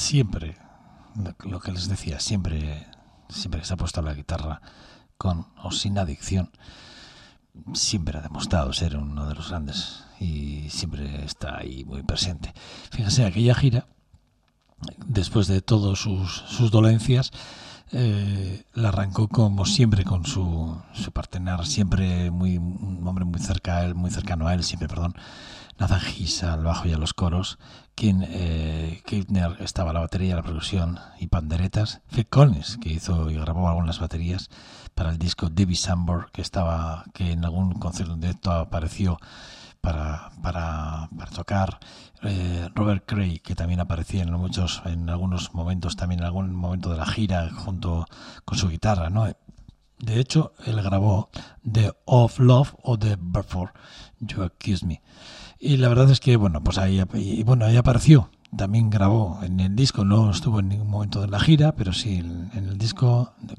Siempre, 0.08 0.56
lo, 1.44 1.60
que 1.60 1.74
les 1.74 1.90
decía, 1.90 2.20
siempre, 2.22 2.88
siempre 3.28 3.60
que 3.60 3.68
se 3.68 3.74
ha 3.74 3.78
puesto 3.78 4.02
la 4.02 4.14
guitarra 4.14 4.62
con 5.18 5.48
o 5.62 5.72
sin 5.72 5.98
adicción, 5.98 6.50
siempre 7.74 8.18
ha 8.18 8.22
demostrado 8.22 8.72
ser 8.72 8.96
uno 8.96 9.28
de 9.28 9.36
los 9.36 9.50
grandes 9.50 10.06
y 10.22 10.70
siempre 10.70 11.26
está 11.26 11.58
ahí 11.58 11.84
muy 11.84 12.04
presente. 12.04 12.54
Fíjense, 12.92 13.26
aquella 13.26 13.54
gira, 13.54 13.88
después 15.06 15.48
de 15.48 15.62
todas 15.62 16.00
sus, 16.00 16.44
sus 16.48 16.72
dolencias, 16.72 17.32
eh, 17.92 18.64
la 18.74 18.90
arrancó 18.90 19.28
como 19.28 19.66
siempre 19.66 20.06
con 20.06 20.26
su, 20.26 20.82
su 20.94 21.12
partener, 21.12 21.66
siempre 21.66 22.32
muy 22.32 22.58
un 22.58 23.06
hombre 23.06 23.26
muy 23.26 23.42
cerca 23.42 23.84
él, 23.84 23.94
muy 23.94 24.12
cercano 24.12 24.48
a 24.48 24.54
él, 24.54 24.64
siempre, 24.64 24.88
perdón, 24.88 25.16
Nathan 25.80 26.00
Gis 26.02 26.44
al 26.44 26.64
bajo 26.64 26.88
y 26.88 26.94
a 26.94 26.98
los 26.98 27.14
coros, 27.14 27.60
quien 27.96 28.26
eh, 28.28 29.04
estaba 29.60 29.92
a 29.92 29.94
la 29.94 30.00
batería, 30.00 30.36
la 30.36 30.44
percusión 30.44 31.00
y 31.20 31.28
panderetas, 31.28 32.02
Phil 32.12 32.28
Collins, 32.28 32.78
que 32.78 32.90
hizo 32.90 33.30
y 33.30 33.36
grabó 33.36 33.68
algunas 33.68 34.00
baterías 34.00 34.50
para 34.96 35.12
el 35.12 35.18
disco 35.18 35.50
Debbie 35.50 35.76
Sambor, 35.76 36.32
que 36.32 36.42
estaba, 36.42 37.06
que 37.14 37.32
en 37.32 37.46
algún 37.46 37.74
concierto 37.74 38.14
en 38.14 38.22
directo 38.22 38.52
apareció 38.52 39.20
para, 39.82 40.32
para, 40.42 41.10
para 41.16 41.32
tocar 41.32 41.80
eh, 42.24 42.70
Robert 42.74 43.04
Cray, 43.06 43.40
que 43.40 43.56
también 43.56 43.80
aparecía 43.80 44.24
en 44.24 44.34
muchos, 44.34 44.82
en 44.86 45.10
algunos 45.10 45.54
momentos, 45.54 45.96
también 45.96 46.22
en 46.22 46.26
algún 46.26 46.54
momento 46.56 46.90
de 46.90 46.98
la 46.98 47.06
gira, 47.06 47.50
junto 47.52 48.06
con 48.46 48.58
su 48.58 48.70
guitarra, 48.70 49.10
¿no? 49.10 49.28
De 50.00 50.20
hecho, 50.20 50.54
él 50.66 50.82
grabó 50.82 51.30
The 51.70 51.94
Of 52.06 52.40
Love 52.40 52.76
o 52.84 52.98
The 53.00 53.18
Before 53.20 53.72
You 54.20 54.44
Accuse 54.44 54.86
Me. 54.86 55.02
Y 55.60 55.78
la 55.78 55.90
verdad 55.90 56.10
es 56.12 56.20
que, 56.20 56.36
bueno, 56.38 56.64
pues 56.64 56.78
ahí, 56.78 57.02
y 57.14 57.44
bueno, 57.44 57.66
ahí 57.66 57.78
apareció. 57.78 58.30
También 58.56 58.90
grabó 58.90 59.40
en 59.44 59.60
el 59.60 59.76
disco, 59.76 60.06
no 60.06 60.32
estuvo 60.32 60.60
en 60.60 60.70
ningún 60.70 60.90
momento 60.90 61.20
de 61.20 61.28
la 61.28 61.40
gira, 61.40 61.74
pero 61.74 61.92
sí 61.92 62.18
en, 62.18 62.50
el 62.54 62.78
disco 62.78 63.34
de, 63.42 63.56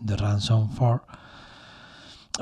de, 0.00 0.16
Ransom 0.16 0.68
4 0.76 1.02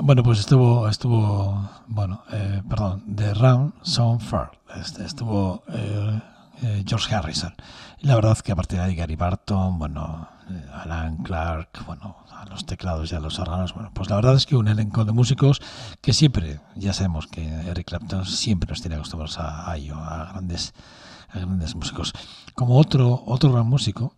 bueno, 0.01 0.23
pues 0.23 0.39
estuvo, 0.39 0.87
estuvo, 0.87 1.69
bueno, 1.85 2.23
eh, 2.31 2.63
perdón, 2.67 3.03
The 3.15 3.33
Round 3.35 3.73
Fair. 4.19 4.49
Este, 4.75 5.05
estuvo 5.05 5.63
eh, 5.69 6.21
eh, 6.63 6.83
George 6.87 7.13
Harrison. 7.13 7.53
Y 7.99 8.07
la 8.07 8.15
verdad 8.15 8.39
que 8.39 8.51
a 8.51 8.55
partir 8.55 8.79
de 8.79 8.85
ahí 8.85 8.95
Gary 8.95 9.15
Barton, 9.15 9.77
bueno, 9.77 10.27
Alan 10.73 11.17
Clark, 11.17 11.85
bueno, 11.85 12.17
a 12.31 12.45
los 12.45 12.65
teclados 12.65 13.11
y 13.11 13.15
a 13.15 13.19
los 13.19 13.39
órganos, 13.39 13.73
bueno, 13.73 13.91
pues 13.93 14.09
la 14.09 14.17
verdad 14.17 14.35
es 14.35 14.45
que 14.45 14.55
un 14.55 14.67
elenco 14.67 15.05
de 15.05 15.11
músicos 15.11 15.61
que 16.01 16.13
siempre, 16.13 16.59
ya 16.75 16.93
sabemos 16.93 17.27
que 17.27 17.43
Eric 17.43 17.87
Clapton 17.87 18.25
siempre 18.25 18.69
nos 18.69 18.81
tiene 18.81 18.95
acostumbrados 18.95 19.39
a, 19.39 19.69
a 19.69 19.77
ello, 19.77 19.95
a 19.97 20.31
grandes, 20.31 20.73
a 21.29 21.39
grandes 21.39 21.75
músicos. 21.75 22.13
Como 22.53 22.77
otro, 22.77 23.23
otro 23.25 23.51
gran 23.51 23.67
músico, 23.67 24.15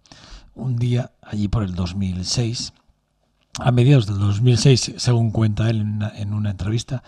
un 0.55 0.77
día 0.77 1.11
allí 1.21 1.47
por 1.47 1.63
el 1.63 1.75
2006, 1.75 2.73
a 3.59 3.71
mediados 3.71 4.05
del 4.07 4.19
2006, 4.19 4.93
según 4.97 5.31
cuenta 5.31 5.69
él 5.69 5.81
en 5.81 5.93
una, 5.93 6.09
en 6.09 6.33
una 6.33 6.51
entrevista, 6.51 7.03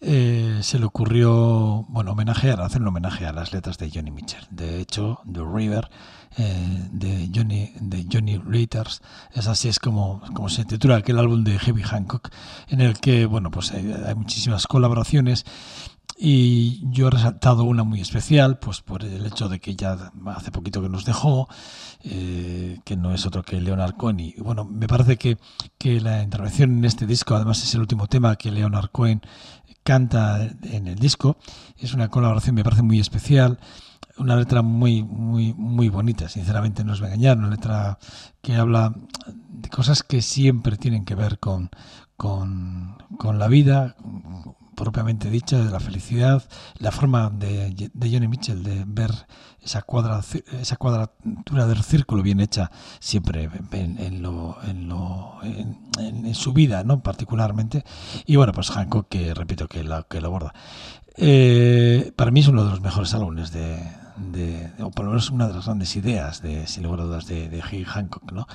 eh, 0.00 0.60
se 0.62 0.78
le 0.78 0.84
ocurrió, 0.84 1.84
bueno, 1.88 2.12
homenajear, 2.12 2.60
hacer 2.60 2.80
un 2.80 2.88
homenaje 2.88 3.26
a 3.26 3.32
las 3.32 3.52
letras 3.52 3.78
de 3.78 3.90
Johnny 3.92 4.10
Mitchell. 4.10 4.46
De 4.50 4.80
hecho, 4.80 5.20
The 5.30 5.40
River 5.42 5.88
eh, 6.36 6.88
de 6.92 7.30
Johnny 7.34 7.72
de 7.80 8.06
Johnny 8.10 8.38
Reuters 8.38 9.00
es 9.32 9.48
así 9.48 9.68
es 9.68 9.80
como, 9.80 10.20
como 10.34 10.48
se 10.48 10.64
titula 10.64 10.96
aquel 10.96 11.18
álbum 11.18 11.42
de 11.42 11.58
Heavy 11.58 11.82
Hancock, 11.82 12.30
en 12.68 12.80
el 12.80 12.98
que, 13.00 13.26
bueno, 13.26 13.50
pues 13.50 13.72
hay, 13.72 14.14
muchísimas 14.14 14.66
colaboraciones 14.66 15.44
y 16.16 16.80
yo 16.90 17.08
he 17.08 17.10
resaltado 17.10 17.64
una 17.64 17.84
muy 17.84 18.00
especial, 18.00 18.58
pues 18.58 18.80
por 18.82 19.04
el 19.04 19.24
hecho 19.26 19.48
de 19.48 19.60
que 19.60 19.76
ya 19.76 20.12
hace 20.26 20.50
poquito 20.50 20.82
que 20.82 20.88
nos 20.88 21.04
dejó, 21.04 21.48
eh, 22.02 22.80
que 22.84 22.96
no 22.96 23.14
es 23.14 23.24
otro 23.24 23.42
que 23.42 23.60
Leonard 23.60 23.94
Cohen. 23.94 24.20
Y 24.20 24.34
bueno, 24.38 24.64
me 24.64 24.88
parece 24.88 25.16
que, 25.16 25.38
que 25.78 26.00
la 26.00 26.22
intervención 26.22 26.78
en 26.78 26.84
este 26.84 27.06
disco, 27.06 27.36
además 27.36 27.62
es 27.62 27.74
el 27.74 27.80
último 27.80 28.08
tema 28.08 28.36
que 28.36 28.50
Leonard 28.50 28.90
Cohen 28.90 29.22
canta 29.88 30.46
en 30.64 30.86
el 30.86 30.98
disco, 30.98 31.38
es 31.78 31.94
una 31.94 32.08
colaboración, 32.08 32.54
me 32.54 32.62
parece 32.62 32.82
muy 32.82 33.00
especial 33.00 33.58
una 34.18 34.36
letra 34.36 34.60
muy 34.60 35.02
muy 35.02 35.54
muy 35.54 35.88
bonita 35.88 36.28
sinceramente 36.28 36.84
no 36.84 36.92
os 36.92 37.00
voy 37.00 37.08
a 37.08 37.14
engañar 37.14 37.38
una 37.38 37.48
letra 37.48 37.98
que 38.42 38.56
habla 38.56 38.92
de 39.48 39.68
cosas 39.70 40.02
que 40.02 40.20
siempre 40.20 40.76
tienen 40.76 41.04
que 41.04 41.14
ver 41.14 41.38
con 41.38 41.70
con, 42.16 42.98
con 43.16 43.38
la 43.38 43.48
vida 43.48 43.96
propiamente 44.78 45.28
dicha, 45.28 45.58
de 45.58 45.70
la 45.70 45.80
felicidad, 45.80 46.42
la 46.78 46.92
forma 46.92 47.30
de, 47.30 47.90
de 47.92 48.10
Johnny 48.10 48.28
Mitchell 48.28 48.62
de 48.62 48.84
ver 48.86 49.10
esa, 49.60 49.82
cuadra, 49.82 50.20
esa 50.60 50.76
cuadratura 50.76 51.66
del 51.66 51.82
círculo 51.82 52.22
bien 52.22 52.40
hecha 52.40 52.70
siempre 53.00 53.50
en, 53.72 54.22
lo, 54.22 54.56
en, 54.62 54.88
lo 54.88 55.38
en, 55.42 56.34
su 56.34 56.52
vida, 56.52 56.84
¿no? 56.84 57.02
particularmente. 57.02 57.84
Y 58.24 58.36
bueno, 58.36 58.52
pues 58.52 58.70
Hancock, 58.70 59.08
que 59.08 59.34
repito 59.34 59.66
que 59.68 59.82
lo, 59.82 60.06
que 60.06 60.20
lo 60.20 60.28
aborda. 60.28 60.54
Eh, 61.16 62.12
para 62.14 62.30
mí 62.30 62.40
es 62.40 62.48
uno 62.48 62.64
de 62.64 62.70
los 62.70 62.80
mejores 62.80 63.12
álbumes 63.14 63.50
de, 63.50 63.82
de, 64.16 64.70
o 64.80 64.90
por 64.92 65.04
lo 65.04 65.10
menos 65.10 65.30
una 65.30 65.48
de 65.48 65.54
las 65.54 65.66
grandes 65.66 65.96
ideas 65.96 66.40
de, 66.40 66.68
sin 66.68 66.84
lugar 66.84 67.00
a 67.00 67.04
dudas, 67.04 67.26
de, 67.26 67.48
de 67.48 67.60
Hancock, 67.60 68.30
¿no? 68.30 68.46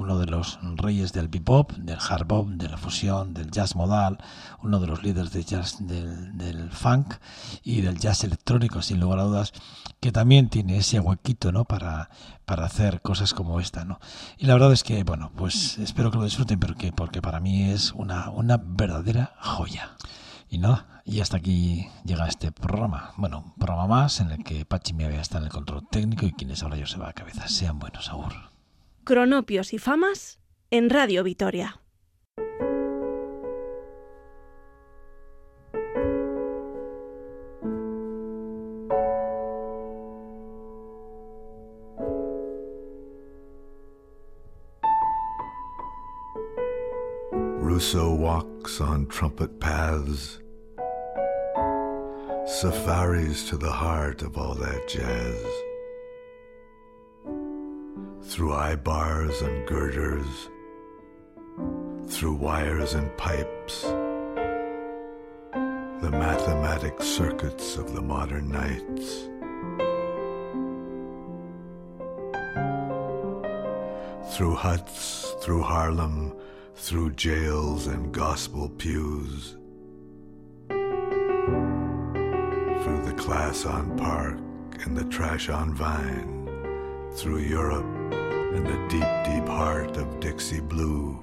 Uno 0.00 0.18
de 0.18 0.26
los 0.26 0.58
reyes 0.76 1.12
del 1.12 1.28
bebop, 1.28 1.72
del 1.72 1.98
hard 1.98 2.26
bop, 2.26 2.48
de 2.48 2.70
la 2.70 2.78
fusión, 2.78 3.34
del 3.34 3.50
jazz 3.50 3.76
modal, 3.76 4.16
uno 4.62 4.80
de 4.80 4.86
los 4.86 5.02
líderes 5.02 5.30
de 5.30 5.44
jazz 5.44 5.76
del, 5.86 6.38
del, 6.38 6.70
funk 6.70 7.16
y 7.62 7.82
del 7.82 7.98
jazz 7.98 8.24
electrónico, 8.24 8.80
sin 8.80 8.98
lugar 8.98 9.18
a 9.18 9.24
dudas, 9.24 9.52
que 10.00 10.10
también 10.10 10.48
tiene 10.48 10.78
ese 10.78 11.00
huequito, 11.00 11.52
¿no? 11.52 11.66
Para, 11.66 12.08
para 12.46 12.64
hacer 12.64 13.02
cosas 13.02 13.34
como 13.34 13.60
esta, 13.60 13.84
¿no? 13.84 14.00
Y 14.38 14.46
la 14.46 14.54
verdad 14.54 14.72
es 14.72 14.84
que, 14.84 15.04
bueno, 15.04 15.32
pues 15.36 15.76
espero 15.78 16.10
que 16.10 16.16
lo 16.16 16.24
disfruten, 16.24 16.58
porque, 16.58 16.92
porque 16.92 17.20
para 17.20 17.38
mí 17.38 17.70
es 17.70 17.92
una, 17.92 18.30
una 18.30 18.56
verdadera 18.56 19.34
joya. 19.38 19.96
Y 20.48 20.58
nada, 20.58 21.02
y 21.04 21.20
hasta 21.20 21.36
aquí 21.36 21.88
llega 22.04 22.26
este 22.26 22.52
programa. 22.52 23.12
Bueno, 23.18 23.54
programa 23.58 23.86
más 23.86 24.20
en 24.20 24.30
el 24.30 24.42
que 24.42 24.64
Pachi 24.64 24.94
me 24.94 25.04
había 25.04 25.20
estado 25.20 25.44
en 25.44 25.46
el 25.48 25.52
control 25.52 25.86
técnico 25.90 26.24
y 26.24 26.32
quienes 26.32 26.62
ahora 26.62 26.76
yo 26.76 26.86
se 26.86 26.98
va 26.98 27.10
a 27.10 27.12
cabeza. 27.12 27.46
Sean 27.48 27.78
buenos, 27.78 28.08
agur. 28.08 28.49
Cronopios 29.10 29.72
y 29.72 29.78
Famas 29.78 30.38
en 30.70 30.88
Radio 30.88 31.24
Vitoria. 31.24 31.80
Rousseau 47.58 48.14
walks 48.14 48.80
on 48.80 49.08
trumpet 49.08 49.58
paths, 49.58 50.38
safaris 52.46 53.48
to 53.48 53.56
the 53.56 53.72
heart 53.72 54.22
of 54.22 54.38
all 54.38 54.54
that 54.54 54.86
jazz. 54.86 55.69
Through 58.30 58.52
eye 58.52 58.76
bars 58.76 59.42
and 59.42 59.66
girders, 59.66 60.48
through 62.06 62.34
wires 62.34 62.94
and 62.94 63.10
pipes, 63.16 63.82
the 65.52 66.10
mathematic 66.12 67.02
circuits 67.02 67.76
of 67.76 67.92
the 67.92 68.00
modern 68.00 68.48
nights. 68.48 69.24
Through 74.36 74.54
huts, 74.54 75.34
through 75.42 75.62
Harlem, 75.62 76.32
through 76.76 77.14
jails 77.14 77.88
and 77.88 78.14
gospel 78.14 78.68
pews, 78.68 79.56
through 80.68 80.78
the 83.06 83.14
class 83.18 83.66
on 83.66 83.98
Park 83.98 84.38
and 84.84 84.96
the 84.96 85.06
trash 85.06 85.48
on 85.48 85.74
Vine, 85.74 86.46
through 87.16 87.40
Europe 87.40 87.99
and 88.54 88.66
the 88.66 88.88
deep, 88.88 89.08
deep 89.24 89.48
heart 89.48 89.96
of 89.96 90.20
Dixie 90.20 90.60
Blue, 90.60 91.18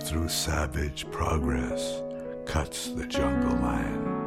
through 0.00 0.28
savage 0.28 1.10
progress 1.10 2.02
cuts 2.46 2.88
the 2.90 3.06
jungle 3.06 3.56
line. 3.56 4.23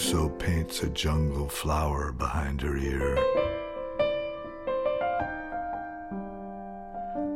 So 0.00 0.30
paints 0.30 0.82
a 0.82 0.88
jungle 0.88 1.46
flower 1.46 2.10
behind 2.10 2.62
her 2.62 2.74
ear. 2.74 3.16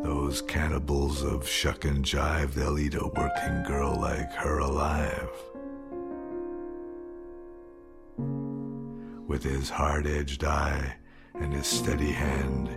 Those 0.03 0.41
cannibals 0.41 1.23
of 1.23 1.47
shuck 1.47 1.85
and 1.85 2.03
jive, 2.03 2.55
they'll 2.55 2.79
eat 2.79 2.95
a 2.95 3.07
working 3.07 3.65
girl 3.65 3.95
like 4.01 4.33
her 4.33 4.61
alive. 4.61 5.29
With 9.29 9.43
his 9.43 9.69
hard 9.69 10.07
edged 10.07 10.43
eye 10.43 10.97
and 11.35 11.53
his 11.53 11.67
steady 11.67 12.13
hand, 12.13 12.69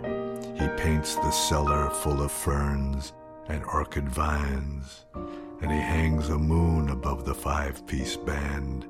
he 0.60 0.68
paints 0.76 1.14
the 1.16 1.30
cellar 1.30 1.88
full 1.88 2.20
of 2.20 2.30
ferns 2.30 3.14
and 3.48 3.64
orchid 3.64 4.10
vines, 4.10 5.06
and 5.62 5.72
he 5.72 5.78
hangs 5.78 6.28
a 6.28 6.38
moon 6.38 6.90
above 6.90 7.24
the 7.24 7.34
five 7.34 7.86
piece 7.86 8.16
band 8.16 8.86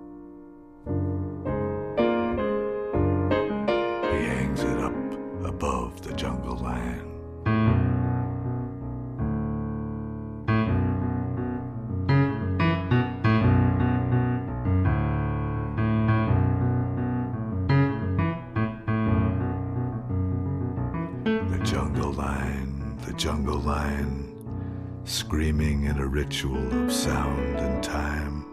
jungle 6.19 6.57
land. 6.57 7.01
The 21.53 21.65
jungle 21.65 22.13
lion, 22.15 22.99
the 23.07 23.13
jungle 23.13 23.61
lion, 23.61 24.35
screaming 25.05 25.85
in 25.85 25.99
a 25.99 26.07
ritual 26.07 26.83
of 26.83 26.93
sound 26.93 27.61
and 27.61 27.81
time. 27.81 28.45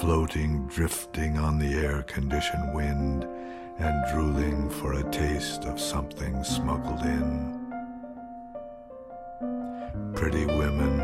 Floating, 0.00 0.66
drifting 0.66 1.31
on 2.02 2.08
air 2.08 2.14
conditioned 2.14 2.74
wind, 2.74 3.24
and 3.78 4.04
drooling 4.12 4.70
for 4.70 4.94
a 4.94 5.10
taste 5.10 5.64
of 5.64 5.80
something 5.80 6.42
smuggled 6.44 7.02
in. 7.02 7.72
Pretty 10.14 10.46
women 10.46 11.00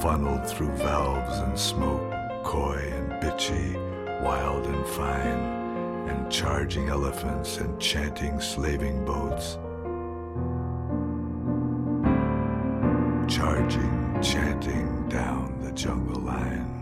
funneled 0.00 0.46
through 0.46 0.74
valves 0.76 1.38
and 1.38 1.58
smoke, 1.58 2.12
coy 2.44 2.78
and 2.92 3.12
bitchy, 3.22 3.74
wild 4.22 4.66
and 4.66 4.86
fine 4.86 5.56
and 6.08 6.32
charging 6.32 6.88
elephants 6.88 7.58
and 7.58 7.78
chanting 7.80 8.40
slaving 8.40 9.04
boats. 9.04 9.58
Charging, 13.30 14.18
chanting 14.22 15.08
down 15.08 15.58
the 15.62 15.72
jungle 15.72 16.20
line. 16.20 16.77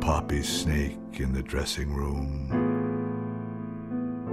Poppy 0.00 0.42
snake 0.42 0.98
in 1.20 1.32
the 1.32 1.42
dressing 1.42 1.92
room. 1.92 2.48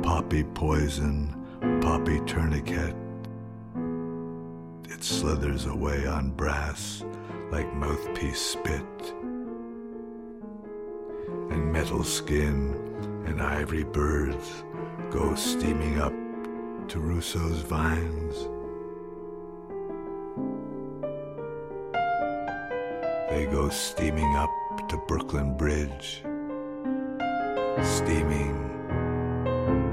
Poppy 0.01 0.43
poison, 0.43 1.35
poppy 1.81 2.21
tourniquet. 2.21 2.95
It 4.89 5.03
slithers 5.03 5.65
away 5.65 6.07
on 6.07 6.31
brass 6.31 7.03
like 7.51 7.73
mouthpiece 7.75 8.39
spit. 8.39 9.13
And 11.49 11.71
metal 11.73 12.03
skin 12.03 12.73
and 13.25 13.41
ivory 13.41 13.83
birds 13.83 14.63
go 15.11 15.35
steaming 15.35 15.99
up 15.99 16.13
to 16.87 16.99
Rousseau's 16.99 17.59
vines. 17.61 18.47
They 23.29 23.45
go 23.51 23.67
steaming 23.67 24.35
up 24.37 24.49
to 24.89 24.97
Brooklyn 24.97 25.57
Bridge. 25.57 26.23
Steaming, 27.83 28.55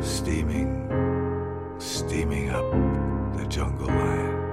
steaming, 0.00 0.88
steaming 1.78 2.50
up 2.50 2.70
the 3.36 3.44
jungle 3.48 3.88
line. 3.88 4.43